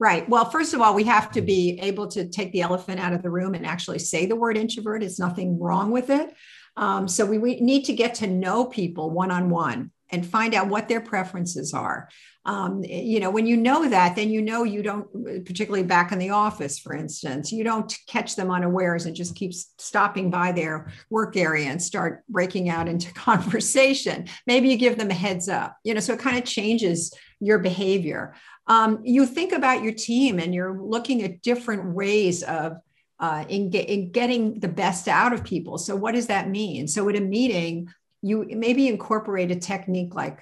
Right. 0.00 0.28
Well, 0.28 0.44
first 0.44 0.74
of 0.74 0.80
all, 0.80 0.94
we 0.94 1.04
have 1.04 1.32
to 1.32 1.42
be 1.42 1.78
able 1.82 2.06
to 2.08 2.28
take 2.28 2.52
the 2.52 2.60
elephant 2.60 3.00
out 3.00 3.12
of 3.12 3.22
the 3.22 3.30
room 3.30 3.54
and 3.54 3.66
actually 3.66 3.98
say 3.98 4.26
the 4.26 4.36
word 4.36 4.56
introvert. 4.56 5.02
It's 5.02 5.18
nothing 5.18 5.58
wrong 5.58 5.90
with 5.90 6.10
it. 6.10 6.34
Um, 6.76 7.08
so 7.08 7.26
we, 7.26 7.38
we 7.38 7.60
need 7.60 7.86
to 7.86 7.92
get 7.92 8.14
to 8.16 8.28
know 8.28 8.64
people 8.64 9.10
one 9.10 9.32
on 9.32 9.50
one 9.50 9.90
and 10.10 10.24
find 10.24 10.54
out 10.54 10.68
what 10.68 10.88
their 10.88 11.00
preferences 11.00 11.74
are. 11.74 12.08
Um, 12.48 12.82
you 12.82 13.20
know, 13.20 13.28
when 13.28 13.46
you 13.46 13.58
know 13.58 13.86
that, 13.90 14.16
then 14.16 14.30
you 14.30 14.40
know 14.40 14.64
you 14.64 14.82
don't, 14.82 15.06
particularly 15.44 15.82
back 15.82 16.12
in 16.12 16.18
the 16.18 16.30
office, 16.30 16.78
for 16.78 16.94
instance, 16.94 17.52
you 17.52 17.62
don't 17.62 17.94
catch 18.06 18.36
them 18.36 18.50
unawares 18.50 19.04
and 19.04 19.14
just 19.14 19.36
keep 19.36 19.52
stopping 19.52 20.30
by 20.30 20.52
their 20.52 20.90
work 21.10 21.36
area 21.36 21.66
and 21.66 21.80
start 21.80 22.24
breaking 22.26 22.70
out 22.70 22.88
into 22.88 23.12
conversation. 23.12 24.26
Maybe 24.46 24.70
you 24.70 24.78
give 24.78 24.96
them 24.96 25.10
a 25.10 25.14
heads 25.14 25.50
up, 25.50 25.76
you 25.84 25.92
know, 25.92 26.00
so 26.00 26.14
it 26.14 26.20
kind 26.20 26.38
of 26.38 26.44
changes 26.46 27.12
your 27.38 27.58
behavior. 27.58 28.34
Um, 28.66 29.00
you 29.04 29.26
think 29.26 29.52
about 29.52 29.82
your 29.82 29.92
team 29.92 30.38
and 30.38 30.54
you're 30.54 30.80
looking 30.80 31.22
at 31.24 31.42
different 31.42 31.92
ways 31.92 32.42
of 32.44 32.78
uh, 33.20 33.44
in, 33.50 33.70
in 33.72 34.10
getting 34.10 34.58
the 34.60 34.68
best 34.68 35.06
out 35.06 35.34
of 35.34 35.44
people. 35.44 35.76
So, 35.76 35.94
what 35.94 36.14
does 36.14 36.28
that 36.28 36.48
mean? 36.48 36.88
So, 36.88 37.06
at 37.10 37.16
a 37.16 37.20
meeting, 37.20 37.88
you 38.22 38.46
maybe 38.50 38.88
incorporate 38.88 39.50
a 39.50 39.56
technique 39.56 40.14
like 40.14 40.38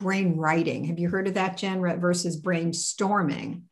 brain 0.00 0.36
writing. 0.36 0.84
Have 0.84 0.98
you 0.98 1.08
heard 1.08 1.28
of 1.28 1.34
that, 1.34 1.56
Jen, 1.56 1.80
versus 2.00 2.40
brainstorming? 2.40 3.62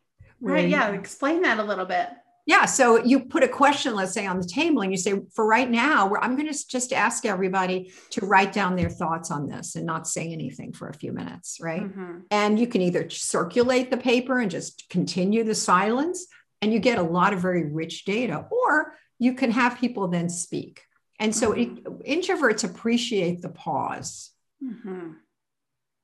Right. 0.40 0.68
Yeah. 0.68 0.90
Explain 0.90 1.42
that 1.42 1.58
a 1.58 1.62
little 1.62 1.84
bit. 1.84 2.08
Yeah. 2.44 2.64
So 2.64 3.04
you 3.04 3.20
put 3.20 3.44
a 3.44 3.48
question, 3.48 3.94
let's 3.94 4.12
say, 4.12 4.26
on 4.26 4.40
the 4.40 4.46
table, 4.46 4.82
and 4.82 4.90
you 4.90 4.96
say, 4.96 5.14
for 5.32 5.46
right 5.46 5.70
now, 5.70 6.12
I'm 6.20 6.34
going 6.34 6.52
to 6.52 6.68
just 6.68 6.92
ask 6.92 7.24
everybody 7.24 7.92
to 8.10 8.26
write 8.26 8.52
down 8.52 8.74
their 8.74 8.90
thoughts 8.90 9.30
on 9.30 9.46
this 9.46 9.76
and 9.76 9.86
not 9.86 10.08
say 10.08 10.32
anything 10.32 10.72
for 10.72 10.88
a 10.88 10.94
few 10.94 11.12
minutes. 11.12 11.58
Right. 11.60 11.84
Mm-hmm. 11.84 12.18
And 12.32 12.58
you 12.58 12.66
can 12.66 12.82
either 12.82 13.08
circulate 13.10 13.92
the 13.92 13.96
paper 13.96 14.40
and 14.40 14.50
just 14.50 14.88
continue 14.90 15.44
the 15.44 15.54
silence, 15.54 16.26
and 16.60 16.72
you 16.72 16.80
get 16.80 16.98
a 16.98 17.02
lot 17.02 17.32
of 17.32 17.38
very 17.38 17.70
rich 17.70 18.04
data, 18.04 18.46
or 18.50 18.96
you 19.20 19.34
can 19.34 19.52
have 19.52 19.78
people 19.78 20.08
then 20.08 20.28
speak. 20.28 20.82
And 21.20 21.32
so 21.32 21.52
mm-hmm. 21.52 22.02
it, 22.02 22.20
introverts 22.20 22.64
appreciate 22.64 23.40
the 23.40 23.50
pause. 23.50 24.32
Mm-hmm. 24.60 25.12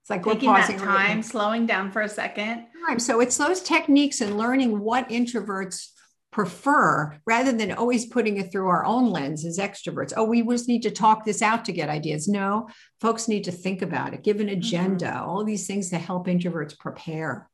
It's 0.09 0.11
like 0.11 0.25
taking 0.25 0.51
that 0.51 0.79
time, 0.79 1.23
slowing 1.23 1.67
down 1.67 1.93
for 1.93 2.01
a 2.01 2.09
second. 2.09 2.67
Time. 2.87 2.99
So 2.99 3.21
it's 3.21 3.37
those 3.37 3.61
techniques 3.61 4.23
and 4.23 4.39
learning 4.39 4.81
what 4.81 5.11
introverts 5.11 5.89
prefer 6.31 7.15
rather 7.27 7.53
than 7.53 7.73
always 7.73 8.07
putting 8.07 8.39
it 8.39 8.51
through 8.51 8.69
our 8.69 8.87
own 8.87 9.11
lens 9.11 9.45
as 9.45 9.59
extroverts. 9.59 10.15
Oh, 10.17 10.25
we 10.25 10.43
just 10.43 10.67
need 10.67 10.83
to 10.85 10.91
talk 10.91 11.27
this 11.27 11.43
out 11.43 11.67
to 11.67 11.73
get 11.73 11.91
ideas. 11.91 12.27
No, 12.27 12.69
folks 13.03 13.29
need 13.29 13.45
to 13.45 13.53
think 13.53 13.83
about 13.83 14.15
it, 14.15 14.25
give 14.25 14.41
an 14.41 14.47
mm-hmm. 14.47 14.59
agenda, 14.59 15.07
mm-hmm. 15.07 15.29
all 15.29 15.45
these 15.45 15.67
things 15.67 15.91
to 15.91 15.99
help 15.99 16.27
introverts 16.27 16.79
prepare 16.79 17.51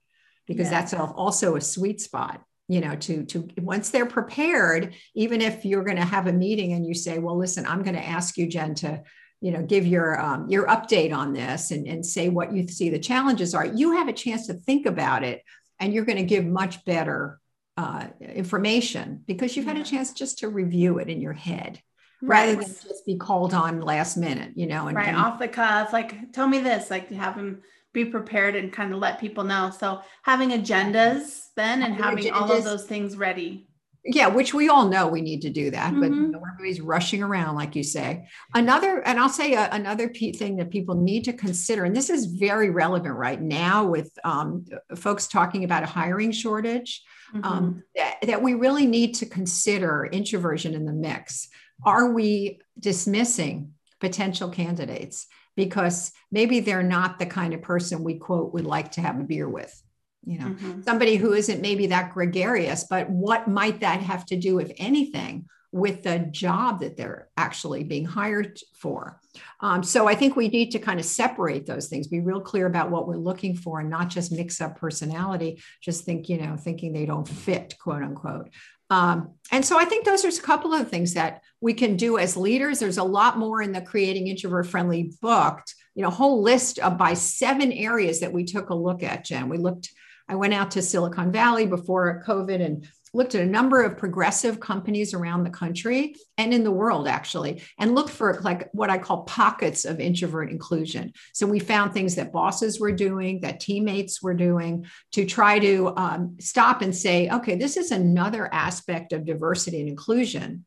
because 0.47 0.71
that's 0.71 0.95
also 0.95 1.57
a 1.57 1.61
sweet 1.61 2.01
spot 2.01 2.41
you 2.69 2.81
know 2.81 2.95
to 2.97 3.25
to 3.25 3.49
once 3.59 3.91
they're 3.91 4.07
prepared 4.07 4.95
even 5.15 5.41
if 5.41 5.65
you're 5.65 5.85
going 5.85 5.97
to 5.97 6.05
have 6.05 6.27
a 6.27 6.33
meeting 6.33 6.73
and 6.73 6.87
you 6.87 6.95
say 6.95 7.19
well 7.19 7.37
listen 7.37 7.67
i'm 7.67 7.83
going 7.83 7.97
to 7.97 8.07
ask 8.07 8.39
you 8.39 8.47
jen 8.47 8.75
to 8.75 9.03
you 9.45 9.51
know 9.51 9.63
give 9.63 9.87
your 9.87 10.19
um, 10.19 10.49
your 10.49 10.67
update 10.69 11.15
on 11.15 11.35
this 11.35 11.71
and, 11.71 11.87
and 11.87 12.05
say 12.05 12.31
what 12.31 12.55
you 12.55 12.67
see 12.67 12.89
the 12.89 12.99
challenges 12.99 13.55
are 13.55 13.67
you 13.67 13.93
have 13.93 14.09
a 14.09 14.13
chance 14.13 14.47
to 14.47 14.55
think 14.55 14.87
about 14.87 15.23
it 15.23 15.43
and 15.79 15.93
you're 15.93 16.07
going 16.07 16.17
to 16.17 16.25
give 16.25 16.47
much 16.47 16.83
better 16.87 17.39
uh, 17.77 18.07
information 18.21 19.23
because 19.27 19.55
you've 19.55 19.67
had 19.67 19.77
a 19.77 19.85
chance 19.85 20.15
just 20.15 20.39
to 20.39 20.49
review 20.49 20.99
it 20.99 21.11
in 21.11 21.21
your 21.21 21.35
head 21.35 21.79
right. 22.23 22.47
rather 22.47 22.63
than 22.63 22.73
just 22.73 23.05
be 23.05 23.17
called 23.17 23.53
on 23.53 23.83
last 23.83 24.17
minute 24.17 24.53
you 24.55 24.67
know 24.67 24.87
and, 24.87 24.97
right 24.97 25.09
and, 25.09 25.17
off 25.19 25.39
the 25.39 25.49
cuff 25.49 25.93
like 25.93 26.33
tell 26.33 26.49
me 26.49 26.61
this 26.61 26.91
like 26.91 27.11
have 27.11 27.37
them 27.37 27.61
be 27.93 28.05
prepared 28.05 28.57
and 28.57 28.73
kind 28.73 28.93
of 28.93 28.99
let 28.99 29.21
people 29.21 29.45
know. 29.45 29.71
So 29.71 30.01
having 30.23 30.51
agendas 30.51 31.47
then 31.55 31.81
and 31.83 31.95
having 31.95 32.33
all 32.33 32.51
of 32.51 32.65
those 32.65 32.85
things 32.85 33.17
ready 33.17 33.69
yeah 34.05 34.27
which 34.27 34.53
we 34.53 34.69
all 34.69 34.89
know 34.89 35.07
we 35.09 35.23
need 35.23 35.41
to 35.43 35.51
do 35.51 35.71
that 35.71 35.93
mm-hmm. 35.93 36.01
but 36.01 36.11
you 36.11 36.29
know, 36.29 36.43
everybody's 36.53 36.81
rushing 36.81 37.23
around 37.23 37.55
like 37.55 37.75
you 37.75 37.83
say 37.83 38.27
another 38.55 39.01
and 39.01 39.19
i'll 39.19 39.29
say 39.29 39.55
uh, 39.55 39.69
another 39.73 40.09
thing 40.09 40.57
that 40.57 40.71
people 40.71 40.95
need 40.95 41.25
to 41.25 41.33
consider 41.33 41.85
and 41.85 41.97
this 41.97 42.11
is 42.11 42.27
very 42.27 42.71
relevant 42.71 43.15
right 43.15 43.41
now 43.41 43.85
with 43.85 44.11
um, 44.25 44.65
folks 44.97 45.27
talking 45.27 45.65
about 45.65 45.83
a 45.83 45.87
hiring 45.87 46.33
shortage 46.33 47.03
mm-hmm. 47.35 47.45
um, 47.45 47.83
that, 47.97 48.17
that 48.23 48.43
we 48.43 48.55
really 48.55 48.87
need 48.87 49.15
to 49.15 49.27
consider 49.27 50.07
introversion 50.13 50.75
in 50.75 50.85
the 50.85 50.93
mix 50.93 51.49
are 51.85 52.11
we 52.13 52.61
dismissing 52.79 53.73
potential 54.01 54.51
candidates 54.51 55.27
because 55.57 56.13
maybe 56.31 56.61
they're 56.61 56.83
not 56.83 57.19
the 57.19 57.27
kind 57.27 57.55
of 57.55 57.63
person 57.63 58.05
we 58.05 58.19
quote 58.19 58.53
would 58.53 58.67
like 58.67 58.93
to 58.93 59.01
have 59.01 59.19
a 59.19 59.25
beer 59.25 59.49
with 59.49 59.83
you 60.27 60.39
know 60.39 60.47
mm-hmm. 60.47 60.83
somebody 60.83 61.17
who 61.17 61.33
isn't 61.33 61.61
maybe 61.61 61.87
that 61.87 62.13
gregarious 62.13 62.85
but 62.85 63.09
what 63.11 63.49
might 63.49 63.81
that 63.81 64.01
have 64.01 64.25
to 64.25 64.37
do 64.37 64.59
if 64.59 64.71
anything 64.79 65.47
with 65.73 66.05
the 66.05 66.21
job 66.31 66.81
that 66.81 66.97
they're 66.97 67.29
actually 67.37 67.83
being 67.83 68.05
hired 68.05 68.59
for 68.75 69.21
um, 69.61 69.83
so 69.83 70.07
i 70.07 70.15
think 70.15 70.37
we 70.37 70.49
need 70.49 70.71
to 70.71 70.79
kind 70.79 71.01
of 71.01 71.07
separate 71.07 71.67
those 71.67 71.89
things 71.89 72.07
be 72.07 72.21
real 72.21 72.41
clear 72.41 72.67
about 72.67 72.91
what 72.91 73.07
we're 73.07 73.17
looking 73.17 73.57
for 73.57 73.81
and 73.81 73.91
not 73.91 74.09
just 74.09 74.33
mix 74.33 74.61
up 74.61 74.79
personality 74.79 75.61
just 75.83 76.05
think 76.05 76.29
you 76.29 76.39
know 76.39 76.57
thinking 76.57 76.93
they 76.93 77.07
don't 77.07 77.29
fit 77.29 77.75
quote 77.79 78.03
unquote 78.03 78.49
um, 78.91 79.33
and 79.51 79.65
so 79.65 79.79
I 79.79 79.85
think 79.85 80.05
those 80.05 80.25
are 80.25 80.29
a 80.29 80.43
couple 80.47 80.75
of 80.75 80.89
things 80.89 81.15
that 81.15 81.43
we 81.61 81.75
can 81.75 81.97
do 81.97 82.19
as 82.19 82.37
leaders. 82.37 82.79
There's 82.79 82.99
a 82.99 83.05
lot 83.05 83.39
more 83.39 83.63
in 83.63 83.73
the 83.73 83.81
Creating 83.81 84.29
Introvert 84.29 84.67
Friendly 84.67 85.13
book, 85.23 85.63
you 85.95 86.03
know, 86.03 86.11
whole 86.11 86.43
list 86.43 86.79
of 86.79 86.99
by 86.99 87.15
seven 87.15 87.73
areas 87.73 88.21
that 88.21 88.33
we 88.33 88.45
took 88.45 88.71
a 88.71 88.75
look 88.75 89.03
at, 89.03 89.25
Jen. 89.25 89.49
We 89.49 89.59
looked 89.59 89.91
I 90.29 90.37
went 90.37 90.55
out 90.55 90.73
to 90.73 90.83
Silicon 90.83 91.33
Valley 91.33 91.67
before 91.67 92.23
COVID 92.27 92.65
and 92.65 92.89
looked 93.15 93.35
at 93.35 93.43
a 93.43 93.47
number 93.47 93.83
of 93.83 93.97
progressive 93.97 94.59
companies 94.61 95.15
around 95.15 95.45
the 95.45 95.51
country 95.51 96.17
and 96.37 96.53
in 96.53 96.65
the 96.65 96.71
world 96.71 97.07
actually 97.07 97.63
and 97.79 97.95
looked 97.95 98.11
for 98.11 98.41
like 98.43 98.69
what 98.73 98.91
i 98.91 98.99
call 98.99 99.23
pockets 99.23 99.85
of 99.85 100.01
introvert 100.01 100.51
inclusion. 100.51 101.13
So 101.33 101.47
we 101.47 101.61
found 101.61 101.93
things 101.93 102.17
that 102.17 102.33
bosses 102.33 102.81
were 102.81 102.93
doing 102.93 103.41
that 103.41 103.61
teammates 103.61 104.21
were 104.21 104.35
doing 104.35 104.87
to 105.13 105.25
try 105.25 105.61
to 105.61 105.95
um, 105.97 106.37
stop 106.41 106.83
and 106.83 106.95
say 106.95 107.31
okay 107.31 107.55
this 107.55 107.77
is 107.77 107.93
another 107.93 108.53
aspect 108.53 109.13
of 109.13 109.25
diversity 109.25 109.81
and 109.81 109.89
inclusion 109.89 110.65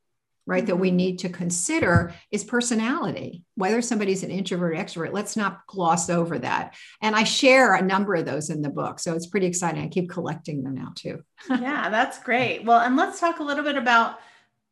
right, 0.48 0.66
that 0.66 0.77
we 0.77 0.88
mm-hmm. 0.88 0.98
need 0.98 1.20
to 1.20 1.30
consider 1.30 2.13
is 2.32 2.44
personality, 2.44 3.44
whether 3.56 3.82
somebody's 3.82 4.24
an 4.24 4.32
introvert 4.32 4.74
or 4.74 4.75
extrovert. 4.77 5.12
Let's 5.12 5.36
not 5.36 5.68
gloss 5.68 6.10
over 6.10 6.39
that. 6.39 6.75
And 7.01 7.16
I 7.16 7.25
share 7.25 7.75
a 7.75 7.82
number 7.82 8.16
of 8.16 8.25
those 8.25 8.50
in 8.50 8.62
the 8.62 8.70
book. 8.70 9.00
So 9.00 9.13
it's 9.13 9.27
pretty 9.27 9.46
exciting. 9.46 9.84
I 9.84 9.89
keep 9.89 10.10
collecting 10.10 10.63
them 10.63 10.74
now 10.74 10.94
too. 10.96 11.22
yeah, 11.50 11.89
that's 11.89 12.24
great. 12.24 12.63
Well, 12.63 12.80
and 12.80 12.96
let's 12.96 13.20
talk 13.20 13.39
a 13.39 13.44
little 13.44 13.63
bit 13.63 13.75
about 13.75 14.20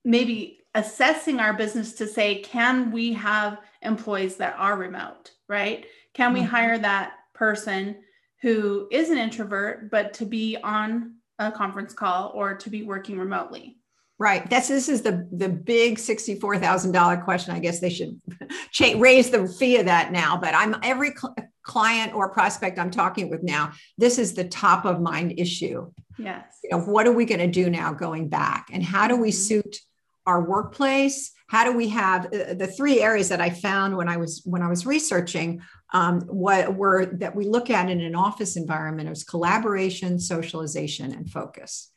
maybe 0.05 0.59
assessing 0.73 1.39
our 1.39 1.53
business 1.53 1.93
to 1.95 2.07
say, 2.07 2.35
can 2.35 2.91
we 2.91 3.13
have 3.13 3.59
employees 3.81 4.37
that 4.37 4.55
are 4.57 4.77
remote, 4.77 5.31
right? 5.49 5.85
Can 6.13 6.33
we 6.33 6.39
mm-hmm. 6.39 6.49
hire 6.49 6.79
that 6.79 7.13
person 7.33 7.97
who 8.41 8.87
is 8.91 9.09
an 9.09 9.17
introvert, 9.17 9.91
but 9.91 10.13
to 10.13 10.25
be 10.25 10.57
on 10.63 11.15
a 11.37 11.51
conference 11.51 11.93
call 11.93 12.31
or 12.33 12.55
to 12.55 12.69
be 12.69 12.83
working 12.83 13.19
remotely? 13.19 13.77
Right. 14.17 14.49
That's 14.49 14.69
this 14.69 14.87
is 14.87 15.01
the 15.01 15.27
the 15.31 15.49
big 15.49 15.99
sixty 15.99 16.39
four 16.39 16.57
thousand 16.57 16.93
dollar 16.93 17.17
question. 17.17 17.53
I 17.53 17.59
guess 17.59 17.81
they 17.81 17.89
should 17.89 18.19
raise 18.95 19.29
the 19.29 19.47
fee 19.47 19.77
of 19.77 19.85
that 19.87 20.13
now. 20.13 20.37
But 20.37 20.55
I'm 20.55 20.77
every 20.83 21.11
cl- 21.11 21.35
client 21.63 22.13
or 22.13 22.29
prospect 22.29 22.79
I'm 22.79 22.91
talking 22.91 23.29
with 23.29 23.43
now. 23.43 23.73
This 23.97 24.17
is 24.17 24.33
the 24.33 24.45
top 24.45 24.85
of 24.85 25.01
mind 25.01 25.33
issue. 25.37 25.91
Yes. 26.17 26.45
You 26.63 26.69
know, 26.71 26.79
what 26.83 27.07
are 27.07 27.11
we 27.11 27.25
going 27.25 27.41
to 27.41 27.47
do 27.47 27.69
now 27.69 27.91
going 27.91 28.29
back, 28.29 28.69
and 28.71 28.81
how 28.81 29.09
do 29.09 29.17
we 29.17 29.29
mm-hmm. 29.29 29.37
suit 29.37 29.79
our 30.25 30.41
workplace? 30.41 31.33
How 31.47 31.63
do 31.63 31.73
we 31.73 31.89
have 31.89 32.27
uh, 32.27 32.53
the 32.53 32.67
three 32.67 33.01
areas 33.01 33.29
that 33.29 33.41
I 33.41 33.49
found 33.49 33.97
when 33.97 34.07
I 34.07 34.15
was 34.15 34.41
when 34.45 34.61
I 34.61 34.69
was 34.69 34.85
researching? 34.85 35.61
Um, 35.93 36.21
what 36.21 36.73
were 36.73 37.05
that 37.17 37.35
we 37.35 37.45
look 37.45 37.69
at 37.69 37.89
in 37.89 37.99
an 37.99 38.15
office 38.15 38.55
environment 38.55 39.09
is 39.09 39.25
collaboration, 39.25 40.19
socialization, 40.19 41.11
and 41.11 41.29
focus. 41.29 41.91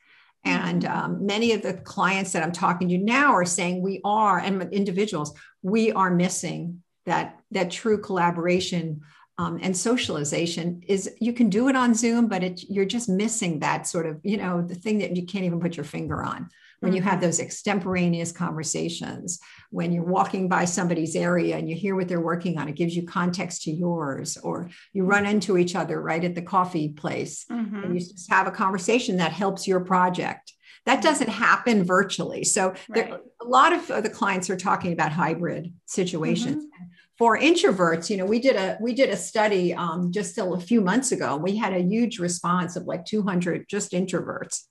And 0.49 0.85
um, 0.85 1.27
many 1.27 1.53
of 1.53 1.63
the 1.63 1.75
clients 1.75 2.33
that 2.33 2.43
I'm 2.43 2.53
talking 2.53 2.89
to 2.89 2.99
now 2.99 3.33
are 3.33 3.45
saying 3.45 3.83
we 3.83 4.01
are, 4.05 4.39
and 4.39 4.63
individuals, 4.73 5.35
we 5.63 5.93
are 5.93 6.11
missing 6.11 6.83
that 7.07 7.39
that 7.51 7.71
true 7.71 8.01
collaboration 8.01 9.01
um, 9.39 9.59
and 9.63 9.77
socialization. 9.77 10.83
Is 10.87 11.11
you 11.21 11.33
can 11.33 11.51
do 11.51 11.69
it 11.69 11.77
on 11.77 11.95
Zoom, 11.95 12.29
but 12.29 12.43
it, 12.43 12.63
you're 12.69 12.85
just 12.85 13.09
missing 13.09 13.61
that 13.61 13.87
sort 13.87 14.07
of 14.07 14.21
you 14.23 14.37
know 14.37 14.63
the 14.63 14.75
thing 14.75 14.99
that 14.99 15.17
you 15.17 15.27
can't 15.27 15.45
even 15.45 15.61
put 15.61 15.77
your 15.77 15.85
finger 15.85 16.23
on 16.23 16.49
when 16.81 16.93
you 16.93 17.03
have 17.03 17.15
mm-hmm. 17.15 17.23
those 17.23 17.41
extemporaneous 17.41 18.33
conversations, 18.33 19.41
when 19.71 19.93
you're 19.93 20.05
walking 20.05 20.49
by 20.49 20.65
somebody's 20.65 21.17
area 21.17 21.57
and 21.57 21.69
you 21.69 21.75
hear 21.75 21.97
what 21.97 22.09
they're 22.09 22.21
working 22.21 22.59
on, 22.59 22.69
it 22.69 22.77
gives 22.77 22.95
you 22.97 23.05
context 23.05 23.63
to 23.63 23.71
yours, 23.71 24.37
or 24.39 24.71
you 24.93 25.05
run 25.05 25.27
into 25.27 25.59
each 25.59 25.75
other 25.75 26.01
right 26.01 26.25
at 26.25 26.35
the 26.35 26.43
coffee 26.43 26.91
place 26.91 27.45
mm-hmm. 27.51 27.77
and 27.83 27.95
you 27.95 28.01
just 28.01 28.31
have 28.31 28.47
a 28.47 28.53
conversation 28.53 29.17
that 29.17 29.33
helps 29.33 29.67
your 29.67 29.81
project. 29.81 30.53
That 30.87 31.03
doesn't 31.03 31.29
happen 31.29 31.85
virtually. 31.85 32.45
So 32.45 32.69
right. 32.69 32.79
there, 32.95 33.21
a 33.43 33.45
lot 33.45 33.73
of 33.73 34.03
the 34.03 34.09
clients 34.09 34.49
are 34.49 34.57
talking 34.57 34.93
about 34.93 35.13
hybrid 35.13 35.73
situations. 35.87 36.65
Mm-hmm 36.65 36.85
for 37.19 37.37
introverts 37.37 38.09
you 38.09 38.17
know 38.17 38.25
we 38.25 38.39
did 38.39 38.57
a 38.57 38.79
we 38.81 38.95
did 38.95 39.11
a 39.11 39.17
study 39.17 39.75
um, 39.75 40.13
just 40.13 40.39
a 40.39 40.61
few 40.61 40.81
months 40.81 41.11
ago 41.13 41.37
we 41.37 41.57
had 41.57 41.75
a 41.75 41.83
huge 41.83 42.19
response 42.21 42.77
of 42.77 42.85
like 42.85 43.05
200 43.05 43.69
just 43.69 43.93
introverts 43.93 44.63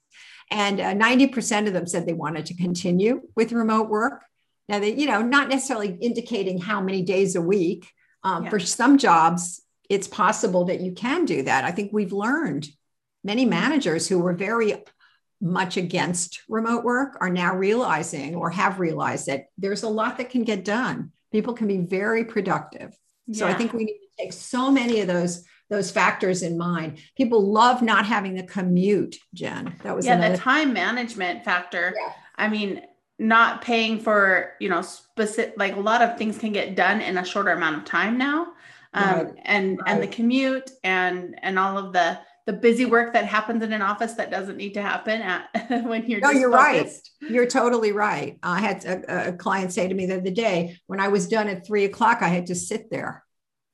and 0.51 0.79
uh, 0.79 0.93
90% 0.93 1.67
of 1.67 1.73
them 1.73 1.87
said 1.87 2.05
they 2.05 2.13
wanted 2.13 2.45
to 2.47 2.55
continue 2.55 3.21
with 3.35 3.51
remote 3.51 3.89
work. 3.89 4.23
Now, 4.69 4.79
they, 4.79 4.93
you 4.93 5.07
know, 5.07 5.21
not 5.21 5.49
necessarily 5.49 5.97
indicating 6.01 6.59
how 6.59 6.81
many 6.81 7.01
days 7.01 7.35
a 7.35 7.41
week. 7.41 7.91
Um, 8.23 8.43
yeah. 8.43 8.49
For 8.49 8.59
some 8.59 8.97
jobs, 8.97 9.61
it's 9.89 10.07
possible 10.07 10.65
that 10.65 10.81
you 10.81 10.91
can 10.91 11.25
do 11.25 11.43
that. 11.43 11.63
I 11.63 11.71
think 11.71 11.91
we've 11.93 12.13
learned 12.13 12.67
many 13.23 13.45
managers 13.45 14.07
who 14.07 14.19
were 14.19 14.33
very 14.33 14.83
much 15.39 15.77
against 15.77 16.41
remote 16.49 16.83
work 16.83 17.17
are 17.21 17.29
now 17.29 17.55
realizing 17.55 18.35
or 18.35 18.49
have 18.49 18.79
realized 18.79 19.27
that 19.27 19.45
there's 19.57 19.83
a 19.83 19.89
lot 19.89 20.17
that 20.17 20.29
can 20.29 20.43
get 20.43 20.65
done. 20.65 21.11
People 21.31 21.53
can 21.53 21.67
be 21.67 21.77
very 21.77 22.25
productive. 22.25 22.97
Yeah. 23.27 23.39
So 23.39 23.47
I 23.47 23.53
think 23.53 23.73
we 23.73 23.85
need 23.85 23.99
to 23.99 24.23
take 24.23 24.33
so 24.33 24.71
many 24.71 25.01
of 25.01 25.07
those 25.07 25.43
those 25.69 25.91
factors 25.91 26.43
in 26.43 26.57
mind. 26.57 26.99
People 27.15 27.51
love 27.51 27.81
not 27.81 28.05
having 28.05 28.35
the 28.35 28.43
commute, 28.43 29.17
Jen. 29.33 29.75
That 29.83 29.95
was 29.95 30.05
yeah, 30.05 30.29
the 30.29 30.37
time 30.37 30.73
management 30.73 31.43
factor. 31.43 31.93
Yeah. 31.95 32.13
I 32.35 32.47
mean, 32.47 32.81
not 33.19 33.61
paying 33.61 33.99
for 33.99 34.53
you 34.59 34.69
know 34.69 34.81
specific 34.81 35.55
like 35.57 35.75
a 35.75 35.79
lot 35.79 36.01
of 36.01 36.17
things 36.17 36.37
can 36.37 36.51
get 36.51 36.75
done 36.75 37.01
in 37.01 37.17
a 37.17 37.25
shorter 37.25 37.51
amount 37.51 37.77
of 37.77 37.85
time 37.85 38.17
now, 38.17 38.47
um, 38.93 39.03
right. 39.03 39.33
and 39.43 39.79
right. 39.79 39.91
and 39.91 40.03
the 40.03 40.07
commute 40.07 40.71
and 40.83 41.37
and 41.41 41.57
all 41.57 41.77
of 41.77 41.93
the 41.93 42.19
the 42.45 42.53
busy 42.53 42.85
work 42.85 43.11
that 43.11 43.25
happens 43.25 43.61
in 43.61 43.73
an 43.73 43.81
office 43.81 44.13
that 44.13 44.31
doesn't 44.31 44.55
need 44.55 44.73
to 44.73 44.81
happen 44.81 45.21
at, 45.21 45.49
when 45.83 46.05
you're. 46.09 46.21
No, 46.21 46.31
you're 46.31 46.49
focused. 46.49 47.11
right. 47.21 47.31
You're 47.31 47.45
totally 47.45 47.91
right. 47.91 48.39
I 48.41 48.61
had 48.61 48.85
a, 48.85 49.29
a, 49.29 49.33
client 49.33 49.73
say 49.73 49.85
to 49.85 49.93
me 49.93 50.05
the 50.05 50.19
other 50.19 50.31
day 50.31 50.79
when 50.87 51.01
I 51.01 51.09
was 51.09 51.27
done 51.27 51.49
at 51.49 51.67
three 51.67 51.83
o'clock, 51.83 52.19
I 52.21 52.29
had 52.29 52.47
to 52.47 52.55
sit 52.55 52.89
there 52.89 53.25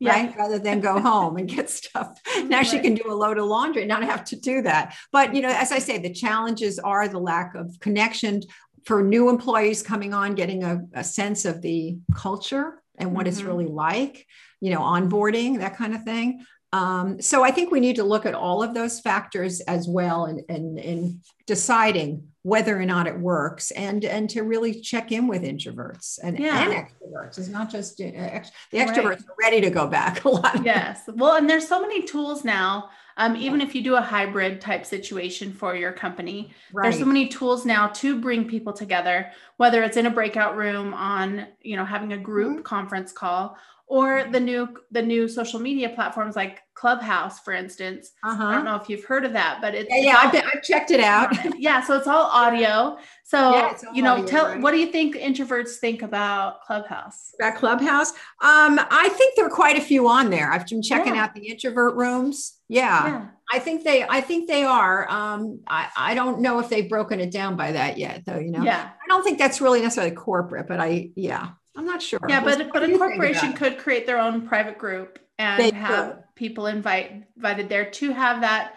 yeah. 0.03 0.12
right? 0.12 0.38
Rather 0.38 0.60
than 0.60 0.79
go 0.79 1.00
home 1.00 1.38
and 1.38 1.48
get 1.48 1.69
stuff. 1.81 2.19
Now 2.45 2.57
right. 2.57 2.67
she 2.67 2.79
can 2.79 2.95
do 2.95 3.12
a 3.12 3.13
load 3.13 3.38
of 3.38 3.45
laundry, 3.45 3.86
not 3.86 4.03
have 4.03 4.24
to 4.25 4.36
do 4.36 4.62
that. 4.63 4.95
But, 5.12 5.33
you 5.33 5.41
know, 5.41 5.50
as 5.50 5.72
I 5.72 5.79
say, 5.79 5.98
the 5.98 6.13
challenges 6.13 6.79
are 6.79 7.07
the 7.07 7.19
lack 7.19 7.55
of 7.55 7.79
connection 7.79 8.41
for 8.86 9.01
new 9.01 9.29
employees 9.29 9.81
coming 9.81 10.13
on, 10.13 10.36
getting 10.36 10.63
a, 10.63 10.81
a 10.93 11.03
sense 11.03 11.45
of 11.45 11.62
the 11.62 11.98
culture 12.15 12.81
and 12.98 13.13
what 13.13 13.25
mm-hmm. 13.25 13.29
it's 13.29 13.41
really 13.41 13.65
like, 13.65 14.27
you 14.60 14.72
know, 14.72 14.79
onboarding, 14.79 15.60
that 15.60 15.77
kind 15.77 15.95
of 15.95 16.03
thing. 16.03 16.45
Um, 16.74 17.22
so 17.22 17.44
I 17.44 17.51
think 17.51 17.72
we 17.72 17.80
need 17.80 17.98
to 17.98 18.03
look 18.03 18.25
at 18.25 18.34
all 18.34 18.63
of 18.63 18.74
those 18.74 19.00
factors 19.00 19.62
as 19.62 19.88
well 19.88 20.25
in, 20.25 20.44
and, 20.50 20.80
and 20.80 21.22
deciding 21.46 22.27
whether 22.42 22.77
or 22.77 22.84
not 22.84 23.08
it 23.08 23.18
works 23.18 23.72
and 23.72 24.03
and 24.03 24.30
to 24.30 24.42
really 24.42 24.82
check 24.82 25.12
in 25.12 25.27
with 25.27 25.44
introverts 25.44 26.20
and, 26.24 26.38
yeah. 26.38 26.63
and 26.63 26.74
extroverts 26.74 27.38
it's 27.38 27.48
not 27.48 27.70
just 27.70 28.01
uh, 28.01 28.06
ex- 28.06 28.51
the 28.72 28.80
extroverts 28.80 29.06
right. 29.06 29.20
are 29.20 29.36
ready 29.39 29.62
to 29.62 29.70
go 29.70 29.88
back 29.88 30.25
a 30.25 30.30
lot 30.30 30.62
yes 30.65 31.03
well 31.15 31.38
and 31.38 31.50
there's 31.50 31.68
so 31.68 31.82
many 31.82 32.03
tools 32.03 32.44
now 32.44 32.89
um, 33.15 33.36
even 33.38 33.62
if 33.62 33.75
you 33.75 33.82
do 33.82 33.96
a 33.96 34.01
hybrid 34.01 34.60
type 34.60 34.86
situation 34.86 35.53
for 35.53 35.75
your 35.75 35.94
company 35.94 36.51
right. 36.74 36.84
there's 36.84 37.00
so 37.00 37.06
many 37.06 37.30
tools 37.30 37.65
now 37.65 37.88
to 37.88 38.20
bring 38.20 38.46
people 38.46 38.74
together 38.74 39.32
whether 39.56 39.82
it's 39.82 39.96
in 39.96 40.08
a 40.08 40.12
breakout 40.12 40.58
room 40.58 40.94
on 40.94 41.48
you 41.62 41.77
know 41.77 41.86
having 41.86 42.12
a 42.12 42.18
group 42.18 42.56
mm-hmm. 42.56 42.63
conference 42.63 43.13
call 43.13 43.58
or 43.88 44.25
the 44.32 44.40
new 44.40 44.68
the 44.92 45.02
new 45.02 45.28
social 45.28 45.60
media 45.60 45.90
platforms 45.90 46.36
like 46.36 46.62
Clubhouse, 46.74 47.40
for 47.42 47.54
instance. 47.54 48.12
Uh-huh. 48.24 48.44
I 48.44 48.56
don't 48.56 48.66
know 48.66 48.75
if 48.75 48.90
you've 48.90 49.04
heard 49.04 49.25
of 49.25 49.34
that, 49.34 49.60
but 49.62 49.75
it's 49.75 49.90
yeah, 49.90 49.98
yeah 49.98 50.18
I've, 50.18 50.36
I've, 50.36 50.63
checked 50.63 50.92
it 50.92 51.00
out. 51.00 51.32
yeah, 51.60 51.82
so 51.84 51.96
it's 51.98 52.08
all 52.08 52.25
audio. 52.25 52.98
So 53.24 53.38
yeah, 53.54 53.78
all 53.88 53.94
you 53.94 54.02
know, 54.02 54.13
audio, 54.13 54.25
tell 54.25 54.46
right? 54.48 54.62
what 54.62 54.72
do 54.72 54.80
you 54.80 54.88
think 54.88 55.16
introverts 55.16 55.75
think 55.75 56.02
about 56.02 56.62
Clubhouse? 56.63 57.34
About 57.40 57.58
Clubhouse, 57.58 58.12
um, 58.42 58.80
I 58.90 59.10
think 59.10 59.36
there 59.36 59.46
are 59.46 59.52
quite 59.52 59.78
a 59.78 59.82
few 59.82 60.08
on 60.08 60.30
there. 60.30 60.52
I've 60.52 60.68
been 60.68 60.82
checking 60.82 61.16
yeah. 61.16 61.24
out 61.24 61.36
the 61.36 61.48
introvert 61.48 61.96
rooms. 61.96 62.54
Yeah, 62.70 63.08
yeah, 63.08 63.28
I 63.54 63.60
think 63.60 63.84
they, 63.84 64.04
I 64.04 64.22
think 64.22 64.48
they 64.48 64.63
are. 64.63 65.10
Um, 65.10 65.60
I, 65.68 65.90
I 65.96 66.16
don't 66.16 66.40
know 66.40 66.60
if 66.60 66.70
they've 66.70 66.90
broken 66.90 67.20
it 67.20 67.32
down 67.32 67.56
by 67.56 67.74
that 67.74 67.98
yet, 67.98 68.24
though. 68.25 68.40
You 68.40 68.52
know, 68.52 68.63
yeah, 68.63 68.90
I 68.92 69.08
don't 69.08 69.24
think 69.24 69.38
that's 69.38 69.62
really 69.62 69.82
necessarily 69.82 70.16
corporate, 70.16 70.68
but 70.68 70.80
I, 70.80 71.12
yeah. 71.16 71.50
I'm 71.75 71.86
not 71.86 72.01
sure. 72.01 72.20
Yeah, 72.27 72.44
but 72.44 72.72
but 72.72 72.84
a 72.84 72.98
corporation 72.98 73.53
could 73.53 73.77
create 73.77 74.06
their 74.06 74.20
own 74.20 74.48
private 74.48 74.77
group 74.77 75.20
and 75.39 75.60
they 75.60 75.75
have 75.75 76.15
could. 76.15 76.24
people 76.36 76.68
invite 76.68 77.24
invited 77.36 77.70
there 77.70 77.89
to 77.92 78.12
have 78.12 78.42
that 78.42 78.75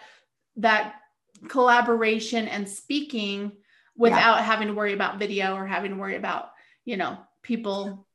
that 0.57 0.95
collaboration 1.47 2.47
and 2.47 2.67
speaking 2.67 3.51
without 3.95 4.37
yeah. 4.37 4.43
having 4.43 4.67
to 4.67 4.73
worry 4.73 4.93
about 4.93 5.19
video 5.19 5.55
or 5.55 5.65
having 5.67 5.91
to 5.91 5.97
worry 5.97 6.15
about 6.15 6.51
you 6.85 6.97
know 6.97 7.17
people 7.43 8.07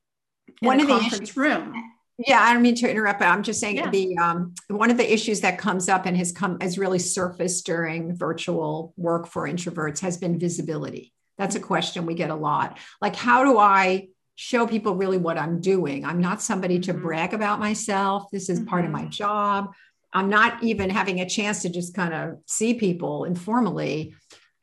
in 0.61 0.67
one 0.67 0.81
of 0.81 0.87
the 0.87 0.97
issues, 0.97 1.37
room. 1.37 1.75
Yeah, 2.19 2.41
I 2.41 2.53
don't 2.53 2.63
mean 2.63 2.75
to 2.77 2.91
interrupt, 2.91 3.21
but 3.21 3.29
I'm 3.29 3.43
just 3.43 3.61
saying 3.61 3.77
yeah. 3.77 3.91
the 3.91 4.17
um, 4.19 4.55
one 4.69 4.91
of 4.91 4.97
the 4.97 5.13
issues 5.13 5.41
that 5.41 5.59
comes 5.59 5.89
up 5.89 6.07
and 6.07 6.17
has 6.17 6.33
come 6.33 6.59
has 6.61 6.79
really 6.79 6.99
surfaced 6.99 7.67
during 7.67 8.15
virtual 8.15 8.93
work 8.97 9.27
for 9.27 9.49
introverts 9.49 10.01
has 10.01 10.19
been 10.19 10.39
visibility. 10.39 11.13
That's 11.39 11.55
a 11.55 11.61
question 11.61 12.07
we 12.07 12.15
get 12.15 12.31
a 12.31 12.35
lot. 12.35 12.79
Like, 13.01 13.17
how 13.17 13.45
do 13.45 13.59
I 13.59 14.09
show 14.37 14.67
people 14.67 14.95
really 14.95 15.19
what 15.19 15.39
I'm 15.39 15.61
doing. 15.61 16.05
I'm 16.05 16.21
not 16.21 16.43
somebody 16.43 16.81
to 16.81 16.93
mm-hmm. 16.93 17.03
brag 17.03 17.35
about 17.35 17.61
myself. 17.61 18.31
This 18.31 18.49
is 18.49 18.61
part 18.61 18.85
of 18.85 18.91
my 18.91 19.03
mm-hmm. 19.03 19.11
job. 19.11 19.73
I'm 20.13 20.29
not 20.29 20.63
even 20.63 20.91
having 20.91 21.21
a 21.21 21.29
chance 21.29 21.63
to 21.63 21.71
just 21.71 21.95
kind 21.95 22.13
of 22.13 22.39
see 22.47 22.75
people 22.75 23.25
informally. 23.25 24.15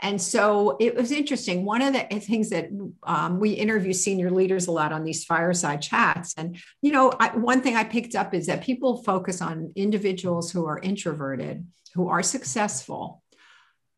And 0.02 0.22
so 0.22 0.78
it 0.80 0.96
was 0.96 1.12
interesting. 1.12 1.66
One 1.66 1.82
of 1.82 1.94
the 1.94 2.20
things 2.20 2.52
that 2.52 2.70
um, 3.04 3.40
we 3.40 3.52
interview 3.52 3.92
senior 3.92 4.32
leaders 4.32 4.68
a 4.68 4.72
lot 4.72 4.94
on 4.94 5.04
these 5.04 5.26
fireside 5.26 5.82
chats. 5.82 6.34
And, 6.38 6.58
you 6.82 6.92
know, 6.92 7.12
I, 7.20 7.36
one 7.36 7.62
thing 7.62 7.76
I 7.76 7.84
picked 7.84 8.16
up 8.16 8.34
is 8.34 8.46
that 8.46 8.64
people 8.64 9.04
focus 9.04 9.42
on 9.42 9.74
individuals 9.76 10.52
who 10.52 10.66
are 10.68 10.80
introverted, 10.80 11.68
who 11.96 12.08
are 12.08 12.24
successful, 12.24 13.22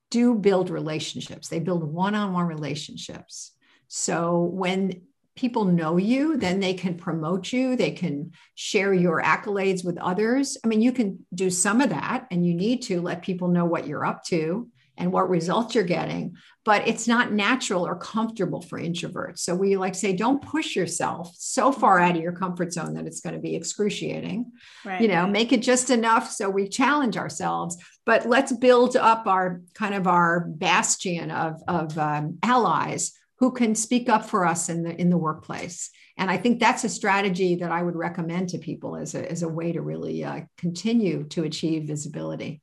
do 0.10 0.34
build 0.34 0.70
relationships. 0.70 1.50
They 1.50 1.60
build 1.60 1.84
one 1.84 2.16
on 2.16 2.34
one 2.34 2.48
relationships. 2.48 3.52
So 3.88 4.42
when 4.42 5.04
people 5.36 5.66
know 5.66 5.98
you, 5.98 6.38
then 6.38 6.60
they 6.60 6.74
can 6.74 6.96
promote 6.96 7.52
you, 7.54 7.76
they 7.76 7.92
can 7.92 8.32
share 8.56 8.94
your 8.94 9.22
accolades 9.22 9.84
with 9.86 9.98
others. 9.98 10.58
I 10.64 10.68
mean, 10.68 10.82
you 10.82 10.92
can 10.92 11.26
do 11.34 11.50
some 11.50 11.82
of 11.82 11.90
that 11.90 12.28
and 12.32 12.46
you 12.46 12.54
need 12.54 12.82
to 12.84 13.02
let 13.02 13.22
people 13.22 13.48
know 13.48 13.66
what 13.66 13.88
you're 13.88 14.06
up 14.06 14.24
to 14.26 14.68
and 14.98 15.12
what 15.12 15.30
results 15.30 15.74
you're 15.74 15.84
getting, 15.84 16.36
but 16.66 16.88
it's 16.88 17.08
not 17.08 17.32
natural 17.32 17.88
or 17.88 17.96
comfortable 17.96 18.62
for 18.62 18.80
introverts. 18.80 19.40
So 19.40 19.56
we 19.56 19.78
like 19.78 19.94
to 19.94 20.00
say, 20.00 20.14
don't 20.14 20.44
push 20.44 20.76
yourself 20.76 21.34
so 21.38 21.72
far 21.72 21.98
out 21.98 22.16
of 22.16 22.22
your 22.22 22.34
comfort 22.34 22.74
zone 22.74 22.94
that 22.94 23.08
it's 23.08 23.22
going 23.22 23.34
to 23.34 23.42
be 23.42 23.56
excruciating. 23.56 24.52
Right. 24.86 25.02
You 25.02 25.08
know, 25.08 25.26
make 25.26 25.54
it 25.54 25.62
just 25.62 25.90
enough 25.90 26.30
so 26.30 26.50
we 26.50 26.68
challenge 26.68 27.18
ourselves, 27.18 27.78
but 28.06 28.28
let's 28.28 28.52
build 28.52 28.96
up 28.96 29.26
our 29.28 29.62
kind 29.74 29.96
of 29.96 30.08
our 30.08 30.42
bastion 30.42 31.32
of, 31.32 31.64
of 31.68 31.98
um, 31.98 32.38
allies 32.44 33.14
who 33.42 33.52
can 33.52 33.74
speak 33.74 34.08
up 34.08 34.24
for 34.24 34.46
us 34.46 34.70
in 34.70 34.84
the 34.84 34.96
in 35.02 35.10
the 35.10 35.18
workplace. 35.18 35.90
And 36.18 36.30
i 36.30 36.38
think 36.38 36.60
that's 36.60 36.84
a 36.84 36.90
strategy 36.90 37.56
that 37.56 37.72
i 37.72 37.82
would 37.82 37.96
recommend 37.96 38.50
to 38.50 38.60
people 38.60 38.96
as 38.96 39.16
a, 39.16 39.30
as 39.30 39.42
a 39.44 39.50
way 39.50 39.72
to 39.72 39.82
really 39.82 40.24
uh, 40.24 40.42
continue 40.58 41.24
to 41.30 41.44
achieve 41.44 41.84
visibility 41.84 42.62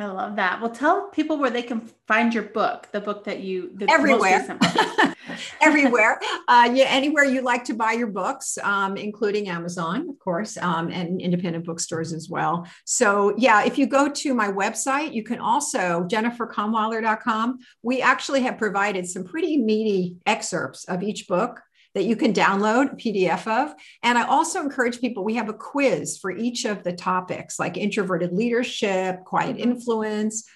I 0.00 0.06
love 0.06 0.36
that. 0.36 0.60
Well, 0.60 0.70
tell 0.70 1.08
people 1.08 1.38
where 1.38 1.50
they 1.50 1.62
can 1.62 1.90
find 2.08 2.32
your 2.32 2.44
book, 2.44 2.88
the 2.90 3.00
book 3.00 3.24
that 3.24 3.40
you 3.40 3.70
the 3.74 3.90
everywhere, 3.90 4.58
everywhere, 5.60 6.18
uh, 6.48 6.70
yeah, 6.72 6.86
anywhere 6.86 7.24
you 7.24 7.42
like 7.42 7.64
to 7.64 7.74
buy 7.74 7.92
your 7.92 8.06
books, 8.06 8.56
um, 8.62 8.96
including 8.96 9.48
Amazon, 9.48 10.08
of 10.08 10.18
course, 10.18 10.56
um, 10.56 10.90
and 10.90 11.20
independent 11.20 11.66
bookstores 11.66 12.14
as 12.14 12.28
well. 12.30 12.66
So, 12.86 13.34
yeah, 13.36 13.64
if 13.64 13.76
you 13.76 13.86
go 13.86 14.08
to 14.08 14.34
my 14.34 14.48
website, 14.48 15.12
you 15.12 15.22
can 15.22 15.38
also 15.38 16.04
jenniferkahnweiler.com. 16.04 17.58
We 17.82 18.00
actually 18.00 18.40
have 18.42 18.56
provided 18.56 19.06
some 19.06 19.24
pretty 19.24 19.58
meaty 19.58 20.16
excerpts 20.24 20.84
of 20.84 21.02
each 21.02 21.28
book 21.28 21.60
that 21.94 22.04
you 22.04 22.16
can 22.16 22.32
download 22.32 22.92
a 22.92 22.96
PDF 22.96 23.46
of. 23.46 23.74
And 24.02 24.16
I 24.16 24.26
also 24.26 24.60
encourage 24.60 25.00
people, 25.00 25.24
we 25.24 25.34
have 25.34 25.48
a 25.48 25.54
quiz 25.54 26.18
for 26.18 26.30
each 26.30 26.64
of 26.64 26.82
the 26.82 26.92
topics 26.92 27.58
like 27.58 27.76
introverted 27.76 28.32
leadership, 28.32 29.24
quiet 29.24 29.56
mm-hmm. 29.56 29.70
influence, 29.70 30.48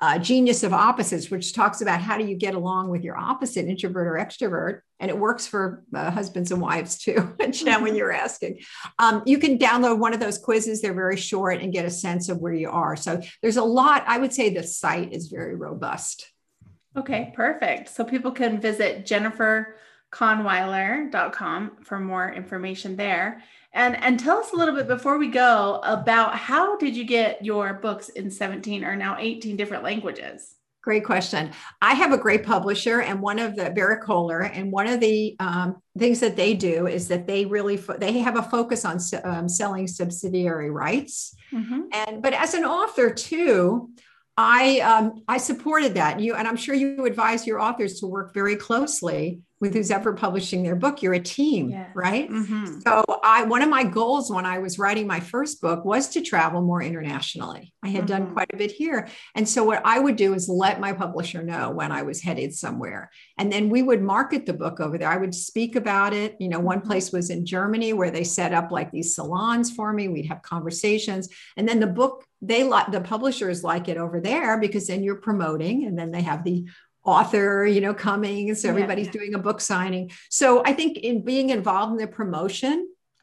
uh, 0.00 0.18
genius 0.18 0.62
of 0.62 0.72
opposites, 0.72 1.28
which 1.28 1.52
talks 1.52 1.80
about 1.80 2.00
how 2.00 2.16
do 2.16 2.24
you 2.24 2.36
get 2.36 2.54
along 2.54 2.88
with 2.88 3.02
your 3.02 3.18
opposite, 3.18 3.66
introvert 3.66 4.06
or 4.06 4.24
extrovert. 4.24 4.80
And 5.00 5.10
it 5.10 5.18
works 5.18 5.46
for 5.46 5.84
uh, 5.92 6.10
husbands 6.10 6.52
and 6.52 6.60
wives 6.60 6.98
too, 6.98 7.34
Jen, 7.50 7.82
when 7.82 7.90
mm-hmm. 7.90 7.96
you're 7.96 8.12
asking. 8.12 8.60
Um, 8.98 9.22
you 9.26 9.38
can 9.38 9.58
download 9.58 9.98
one 9.98 10.14
of 10.14 10.20
those 10.20 10.38
quizzes. 10.38 10.80
They're 10.80 10.94
very 10.94 11.16
short 11.16 11.60
and 11.60 11.72
get 11.72 11.84
a 11.84 11.90
sense 11.90 12.28
of 12.28 12.38
where 12.38 12.54
you 12.54 12.70
are. 12.70 12.94
So 12.94 13.20
there's 13.42 13.56
a 13.56 13.64
lot. 13.64 14.04
I 14.06 14.18
would 14.18 14.32
say 14.32 14.50
the 14.50 14.62
site 14.62 15.12
is 15.12 15.26
very 15.26 15.56
robust. 15.56 16.32
Okay, 16.96 17.32
perfect. 17.34 17.88
So 17.90 18.04
people 18.04 18.30
can 18.30 18.60
visit 18.60 19.04
Jennifer 19.04 19.76
kahnweiler.com 20.12 21.78
for 21.84 22.00
more 22.00 22.32
information 22.32 22.96
there. 22.96 23.42
And 23.72 23.96
and 23.96 24.18
tell 24.18 24.38
us 24.38 24.52
a 24.52 24.56
little 24.56 24.74
bit 24.74 24.88
before 24.88 25.18
we 25.18 25.28
go 25.28 25.80
about 25.84 26.34
how 26.34 26.76
did 26.78 26.96
you 26.96 27.04
get 27.04 27.44
your 27.44 27.74
books 27.74 28.08
in 28.08 28.30
17 28.30 28.82
or 28.84 28.96
now 28.96 29.16
18 29.18 29.56
different 29.56 29.84
languages? 29.84 30.54
Great 30.80 31.04
question. 31.04 31.50
I 31.82 31.92
have 31.92 32.12
a 32.12 32.18
great 32.18 32.44
publisher, 32.44 33.02
and 33.02 33.20
one 33.20 33.38
of 33.38 33.56
the 33.56 33.70
Berrett-Koehler, 33.70 34.50
and 34.54 34.72
one 34.72 34.86
of 34.86 35.00
the 35.00 35.36
um, 35.38 35.82
things 35.98 36.20
that 36.20 36.34
they 36.34 36.54
do 36.54 36.86
is 36.86 37.08
that 37.08 37.26
they 37.26 37.44
really 37.44 37.76
fo- 37.76 37.98
they 37.98 38.18
have 38.20 38.38
a 38.38 38.42
focus 38.42 38.86
on 38.86 38.98
um, 39.24 39.48
selling 39.48 39.86
subsidiary 39.86 40.70
rights. 40.70 41.34
Mm-hmm. 41.52 41.80
And 41.92 42.22
but 42.22 42.32
as 42.32 42.54
an 42.54 42.64
author 42.64 43.12
too, 43.12 43.90
I 44.38 44.80
um, 44.80 45.24
I 45.28 45.36
supported 45.36 45.94
that. 45.94 46.20
You 46.20 46.36
and 46.36 46.48
I'm 46.48 46.56
sure 46.56 46.74
you 46.74 47.04
advise 47.04 47.46
your 47.46 47.60
authors 47.60 48.00
to 48.00 48.06
work 48.06 48.32
very 48.32 48.56
closely 48.56 49.42
with 49.60 49.74
who's 49.74 49.90
ever 49.90 50.12
publishing 50.12 50.62
their 50.62 50.76
book. 50.76 51.02
You're 51.02 51.14
a 51.14 51.20
team, 51.20 51.70
yeah. 51.70 51.88
right? 51.94 52.30
Mm-hmm. 52.30 52.80
So 52.80 53.04
I 53.24 53.44
one 53.44 53.62
of 53.62 53.68
my 53.68 53.84
goals 53.84 54.30
when 54.30 54.46
I 54.46 54.58
was 54.58 54.78
writing 54.78 55.06
my 55.06 55.20
first 55.20 55.60
book 55.60 55.84
was 55.84 56.08
to 56.10 56.20
travel 56.20 56.62
more 56.62 56.82
internationally. 56.82 57.72
I 57.82 57.88
had 57.88 58.04
mm-hmm. 58.04 58.24
done 58.24 58.32
quite 58.32 58.50
a 58.52 58.56
bit 58.56 58.70
here, 58.70 59.08
and 59.34 59.48
so 59.48 59.64
what 59.64 59.82
I 59.84 59.98
would 59.98 60.16
do 60.16 60.34
is 60.34 60.48
let 60.48 60.80
my 60.80 60.92
publisher 60.92 61.42
know 61.42 61.70
when 61.70 61.92
I 61.92 62.02
was 62.02 62.22
headed 62.22 62.54
somewhere, 62.54 63.10
and 63.36 63.52
then 63.52 63.68
we 63.68 63.82
would 63.82 64.02
market 64.02 64.46
the 64.46 64.54
book 64.54 64.80
over 64.80 64.98
there. 64.98 65.08
I 65.08 65.16
would 65.16 65.34
speak 65.34 65.76
about 65.76 66.12
it. 66.12 66.36
You 66.38 66.48
know, 66.48 66.60
one 66.60 66.78
mm-hmm. 66.78 66.88
place 66.88 67.12
was 67.12 67.30
in 67.30 67.46
Germany 67.46 67.92
where 67.92 68.10
they 68.10 68.24
set 68.24 68.52
up 68.52 68.70
like 68.70 68.90
these 68.90 69.14
salons 69.14 69.70
for 69.70 69.92
me. 69.92 70.08
We'd 70.08 70.26
have 70.26 70.42
conversations, 70.42 71.28
and 71.56 71.68
then 71.68 71.80
the 71.80 71.86
book 71.86 72.24
they 72.40 72.62
like 72.62 72.92
the 72.92 73.00
publishers 73.00 73.64
like 73.64 73.88
it 73.88 73.96
over 73.96 74.20
there 74.20 74.58
because 74.58 74.86
then 74.86 75.02
you're 75.02 75.16
promoting 75.16 75.86
and 75.86 75.98
then 75.98 76.12
they 76.12 76.22
have 76.22 76.44
the 76.44 76.66
author 77.08 77.66
you 77.66 77.80
know 77.80 77.94
coming 77.94 78.54
so 78.54 78.68
everybody's 78.68 79.06
yeah. 79.06 79.18
doing 79.18 79.34
a 79.34 79.38
book 79.38 79.60
signing. 79.60 80.10
So 80.30 80.62
i 80.64 80.72
think 80.72 80.98
in 80.98 81.24
being 81.24 81.50
involved 81.50 81.92
in 81.92 81.98
the 81.98 82.06
promotion 82.06 82.76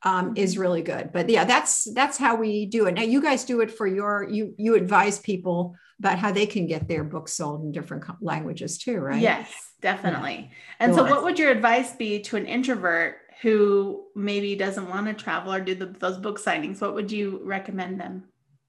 um, 0.03 0.33
is 0.35 0.53
mm-hmm. 0.53 0.61
really 0.61 0.83
good. 0.83 1.11
But 1.11 1.29
yeah 1.29 1.45
that's 1.45 1.91
that's 1.93 2.17
how 2.17 2.35
we 2.35 2.65
do 2.65 2.85
it. 2.87 2.93
Now 2.93 3.01
you 3.01 3.21
guys 3.21 3.43
do 3.43 3.61
it 3.61 3.71
for 3.71 3.87
your 3.87 4.27
you 4.29 4.53
you 4.57 4.75
advise 4.75 5.19
people 5.19 5.75
about 5.99 6.19
how 6.19 6.31
they 6.31 6.45
can 6.45 6.67
get 6.67 6.87
their 6.87 7.03
books 7.03 7.33
sold 7.33 7.63
in 7.63 7.71
different 7.71 8.03
languages 8.21 8.77
too 8.77 8.97
right? 8.97 9.21
Yes 9.21 9.51
definitely. 9.81 10.37
Yeah. 10.39 10.47
and 10.79 10.95
so 10.95 11.03
what 11.03 11.23
would 11.23 11.37
your 11.37 11.51
advice 11.51 11.95
be 11.95 12.21
to 12.21 12.37
an 12.37 12.45
introvert 12.45 13.17
who 13.41 14.05
maybe 14.15 14.55
doesn't 14.55 14.89
want 14.89 15.07
to 15.07 15.13
travel 15.13 15.53
or 15.53 15.59
do 15.59 15.75
the, 15.75 15.87
those 15.87 16.17
book 16.17 16.39
signings? 16.39 16.81
What 16.81 16.95
would 16.95 17.11
you 17.11 17.41
recommend 17.43 17.99
them 17.99 18.23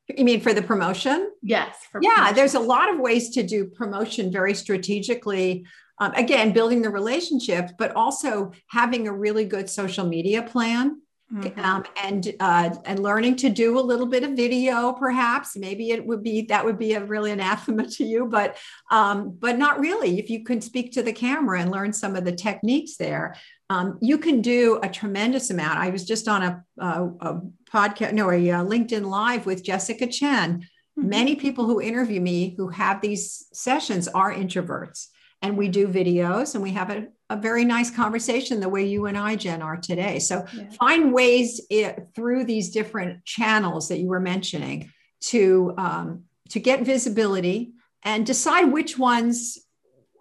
you 0.08 0.24
mean 0.24 0.40
for 0.40 0.52
the 0.52 0.62
promotion? 0.62 1.30
Yes. 1.42 1.76
yeah, 2.00 2.14
promotion. 2.14 2.34
there's 2.34 2.54
a 2.54 2.60
lot 2.60 2.92
of 2.92 3.00
ways 3.00 3.30
to 3.30 3.42
do 3.42 3.66
promotion 3.66 4.30
very 4.30 4.54
strategically. 4.54 5.66
Um, 5.98 6.12
again, 6.12 6.52
building 6.52 6.82
the 6.82 6.90
relationship, 6.90 7.70
but 7.78 7.96
also 7.96 8.52
having 8.68 9.08
a 9.08 9.12
really 9.12 9.46
good 9.46 9.70
social 9.70 10.06
media 10.06 10.42
plan 10.42 11.00
Mm-hmm. 11.32 11.58
Um, 11.58 11.84
and 12.00 12.34
uh, 12.38 12.76
and 12.84 13.00
learning 13.00 13.34
to 13.36 13.50
do 13.50 13.80
a 13.80 13.82
little 13.82 14.06
bit 14.06 14.22
of 14.22 14.36
video, 14.36 14.92
perhaps 14.92 15.56
maybe 15.56 15.90
it 15.90 16.06
would 16.06 16.22
be 16.22 16.42
that 16.42 16.64
would 16.64 16.78
be 16.78 16.94
a 16.94 17.04
really 17.04 17.32
anathema 17.32 17.84
to 17.88 18.04
you, 18.04 18.26
but 18.26 18.56
um, 18.92 19.36
but 19.36 19.58
not 19.58 19.80
really. 19.80 20.20
If 20.20 20.30
you 20.30 20.44
can 20.44 20.60
speak 20.60 20.92
to 20.92 21.02
the 21.02 21.12
camera 21.12 21.60
and 21.60 21.72
learn 21.72 21.92
some 21.92 22.14
of 22.14 22.24
the 22.24 22.30
techniques 22.30 22.96
there, 22.96 23.34
um, 23.68 23.98
you 24.00 24.18
can 24.18 24.40
do 24.40 24.78
a 24.82 24.88
tremendous 24.88 25.50
amount. 25.50 25.78
I 25.78 25.90
was 25.90 26.04
just 26.04 26.28
on 26.28 26.42
a, 26.42 26.64
a, 26.78 27.04
a 27.20 27.40
podcast, 27.70 28.12
no, 28.12 28.30
a, 28.30 28.38
LinkedIn 28.38 29.06
Live 29.06 29.44
with 29.44 29.64
Jessica 29.64 30.06
Chen. 30.06 30.60
Mm-hmm. 30.60 31.08
Many 31.08 31.36
people 31.36 31.66
who 31.66 31.80
interview 31.80 32.20
me 32.20 32.54
who 32.56 32.68
have 32.68 33.00
these 33.00 33.46
sessions 33.52 34.06
are 34.08 34.32
introverts, 34.32 35.08
and 35.42 35.56
we 35.56 35.68
do 35.68 35.88
videos 35.88 36.54
and 36.54 36.62
we 36.62 36.72
have 36.72 36.90
a, 36.90 37.08
a 37.28 37.36
very 37.36 37.64
nice 37.64 37.90
conversation 37.90 38.60
the 38.60 38.68
way 38.68 38.86
you 38.86 39.06
and 39.06 39.18
I, 39.18 39.34
Jen, 39.34 39.62
are 39.62 39.76
today. 39.76 40.20
So 40.20 40.46
yeah. 40.54 40.70
find 40.78 41.12
ways 41.12 41.60
it, 41.68 42.08
through 42.14 42.44
these 42.44 42.70
different 42.70 43.24
channels 43.24 43.88
that 43.88 43.98
you 43.98 44.06
were 44.06 44.20
mentioning 44.20 44.92
to 45.22 45.74
um, 45.76 46.22
to 46.50 46.60
get 46.60 46.82
visibility 46.82 47.72
and 48.04 48.24
decide 48.24 48.66
which 48.72 48.96
ones 48.96 49.58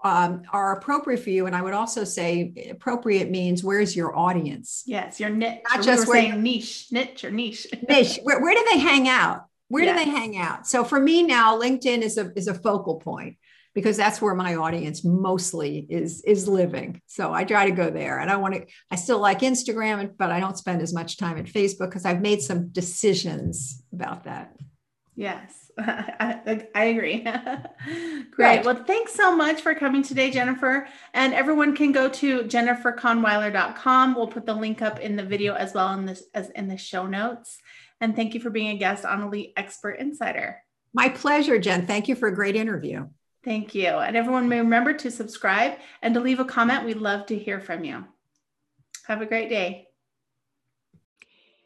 um, 0.06 0.44
are 0.54 0.78
appropriate 0.78 1.22
for 1.22 1.32
you. 1.32 1.48
And 1.48 1.56
I 1.56 1.64
would 1.64 1.74
also 1.74 2.04
say 2.04 2.70
appropriate 2.70 3.32
means 3.32 3.64
where's 3.64 3.96
your 3.96 4.16
audience? 4.16 4.84
Yes, 4.86 5.20
your 5.20 5.32
niche. 5.32 5.62
Not 5.68 5.84
just 5.84 6.08
we 6.08 6.14
saying 6.14 6.44
niche, 6.44 6.88
niche 6.92 7.24
or 7.24 7.32
niche. 7.32 7.66
niche. 7.90 8.20
Where, 8.22 8.40
where 8.40 8.54
do 8.54 8.66
they 8.72 8.78
hang 8.78 9.10
out? 9.10 9.46
Where 9.68 9.84
do 9.84 9.96
they 9.96 10.10
hang 10.10 10.38
out? 10.38 10.68
So 10.68 10.84
for 10.84 11.00
me 11.00 11.24
now, 11.24 11.60
LinkedIn 11.60 12.04
is 12.04 12.20
a 12.20 12.32
is 12.36 12.48
a 12.48 12.54
focal 12.54 12.98
point 12.98 13.38
because 13.74 13.98
that's 13.98 14.22
where 14.22 14.36
my 14.36 14.56
audience 14.56 15.04
mostly 15.04 15.86
is 15.90 16.22
is 16.22 16.48
living 16.48 17.02
so 17.08 17.34
i 17.34 17.44
try 17.44 17.66
to 17.66 17.76
go 17.76 17.90
there 17.90 18.20
and 18.20 18.32
i 18.32 18.38
want 18.38 18.54
to 18.54 18.66
i 18.90 18.96
still 18.96 19.20
like 19.20 19.40
instagram 19.42 20.10
but 20.18 20.32
i 20.32 20.40
don't 20.40 20.58
spend 20.58 20.82
as 20.82 20.94
much 20.94 21.18
time 21.18 21.38
at 21.38 21.46
facebook 21.46 21.90
because 21.90 22.06
i've 22.06 22.22
made 22.22 22.42
some 22.42 22.70
decisions 22.70 23.84
about 23.92 24.24
that 24.24 24.56
yes 25.14 25.65
i, 25.80 26.68
I 26.74 26.84
agree. 26.86 27.22
Great. 28.32 28.66
Well 28.66 28.84
thanks 28.84 29.14
so 29.14 29.36
much 29.36 29.62
for 29.62 29.76
coming 29.76 30.04
today 30.04 30.32
jennifer. 30.32 30.88
And 31.14 31.34
everyone 31.34 31.76
can 31.76 31.92
go 31.92 32.10
to 32.10 32.44
jenniferkahnweiler.com 32.44 34.16
we'll 34.16 34.28
put 34.28 34.46
the 34.46 34.54
link 34.54 34.82
up 34.82 35.00
in 35.00 35.16
the 35.16 35.24
video 35.24 35.54
as 35.56 35.74
well 35.74 35.94
in 35.94 36.06
this 36.06 36.24
as 36.34 36.50
in 36.52 36.68
the 36.68 36.78
show 36.78 37.06
notes. 37.06 37.58
And 38.02 38.16
thank 38.16 38.34
you 38.34 38.40
for 38.40 38.50
being 38.50 38.76
a 38.76 38.78
guest 38.78 39.06
on 39.06 39.22
elite 39.22 39.54
expert 39.58 40.00
insider. 40.00 40.62
My 40.94 41.10
pleasure 41.10 41.60
jen. 41.60 41.88
Thank 41.88 42.08
you 42.08 42.16
for 42.16 42.30
a 42.30 42.36
great 42.36 42.56
interview. 42.56 43.08
Thank 43.44 43.76
you. 43.76 43.88
And 43.88 44.18
everyone 44.18 44.50
remember 44.50 44.94
to 44.94 45.12
subscribe 45.12 45.78
and 46.02 46.14
to 46.16 46.20
leave 46.20 46.40
a 46.40 46.46
comment. 46.46 46.86
We'd 46.86 46.98
love 46.98 47.28
to 47.28 47.38
hear 47.38 47.60
from 47.60 47.84
you. 47.84 48.06
Have 49.08 49.22
a 49.22 49.26
great 49.26 49.50
day. 49.50 49.85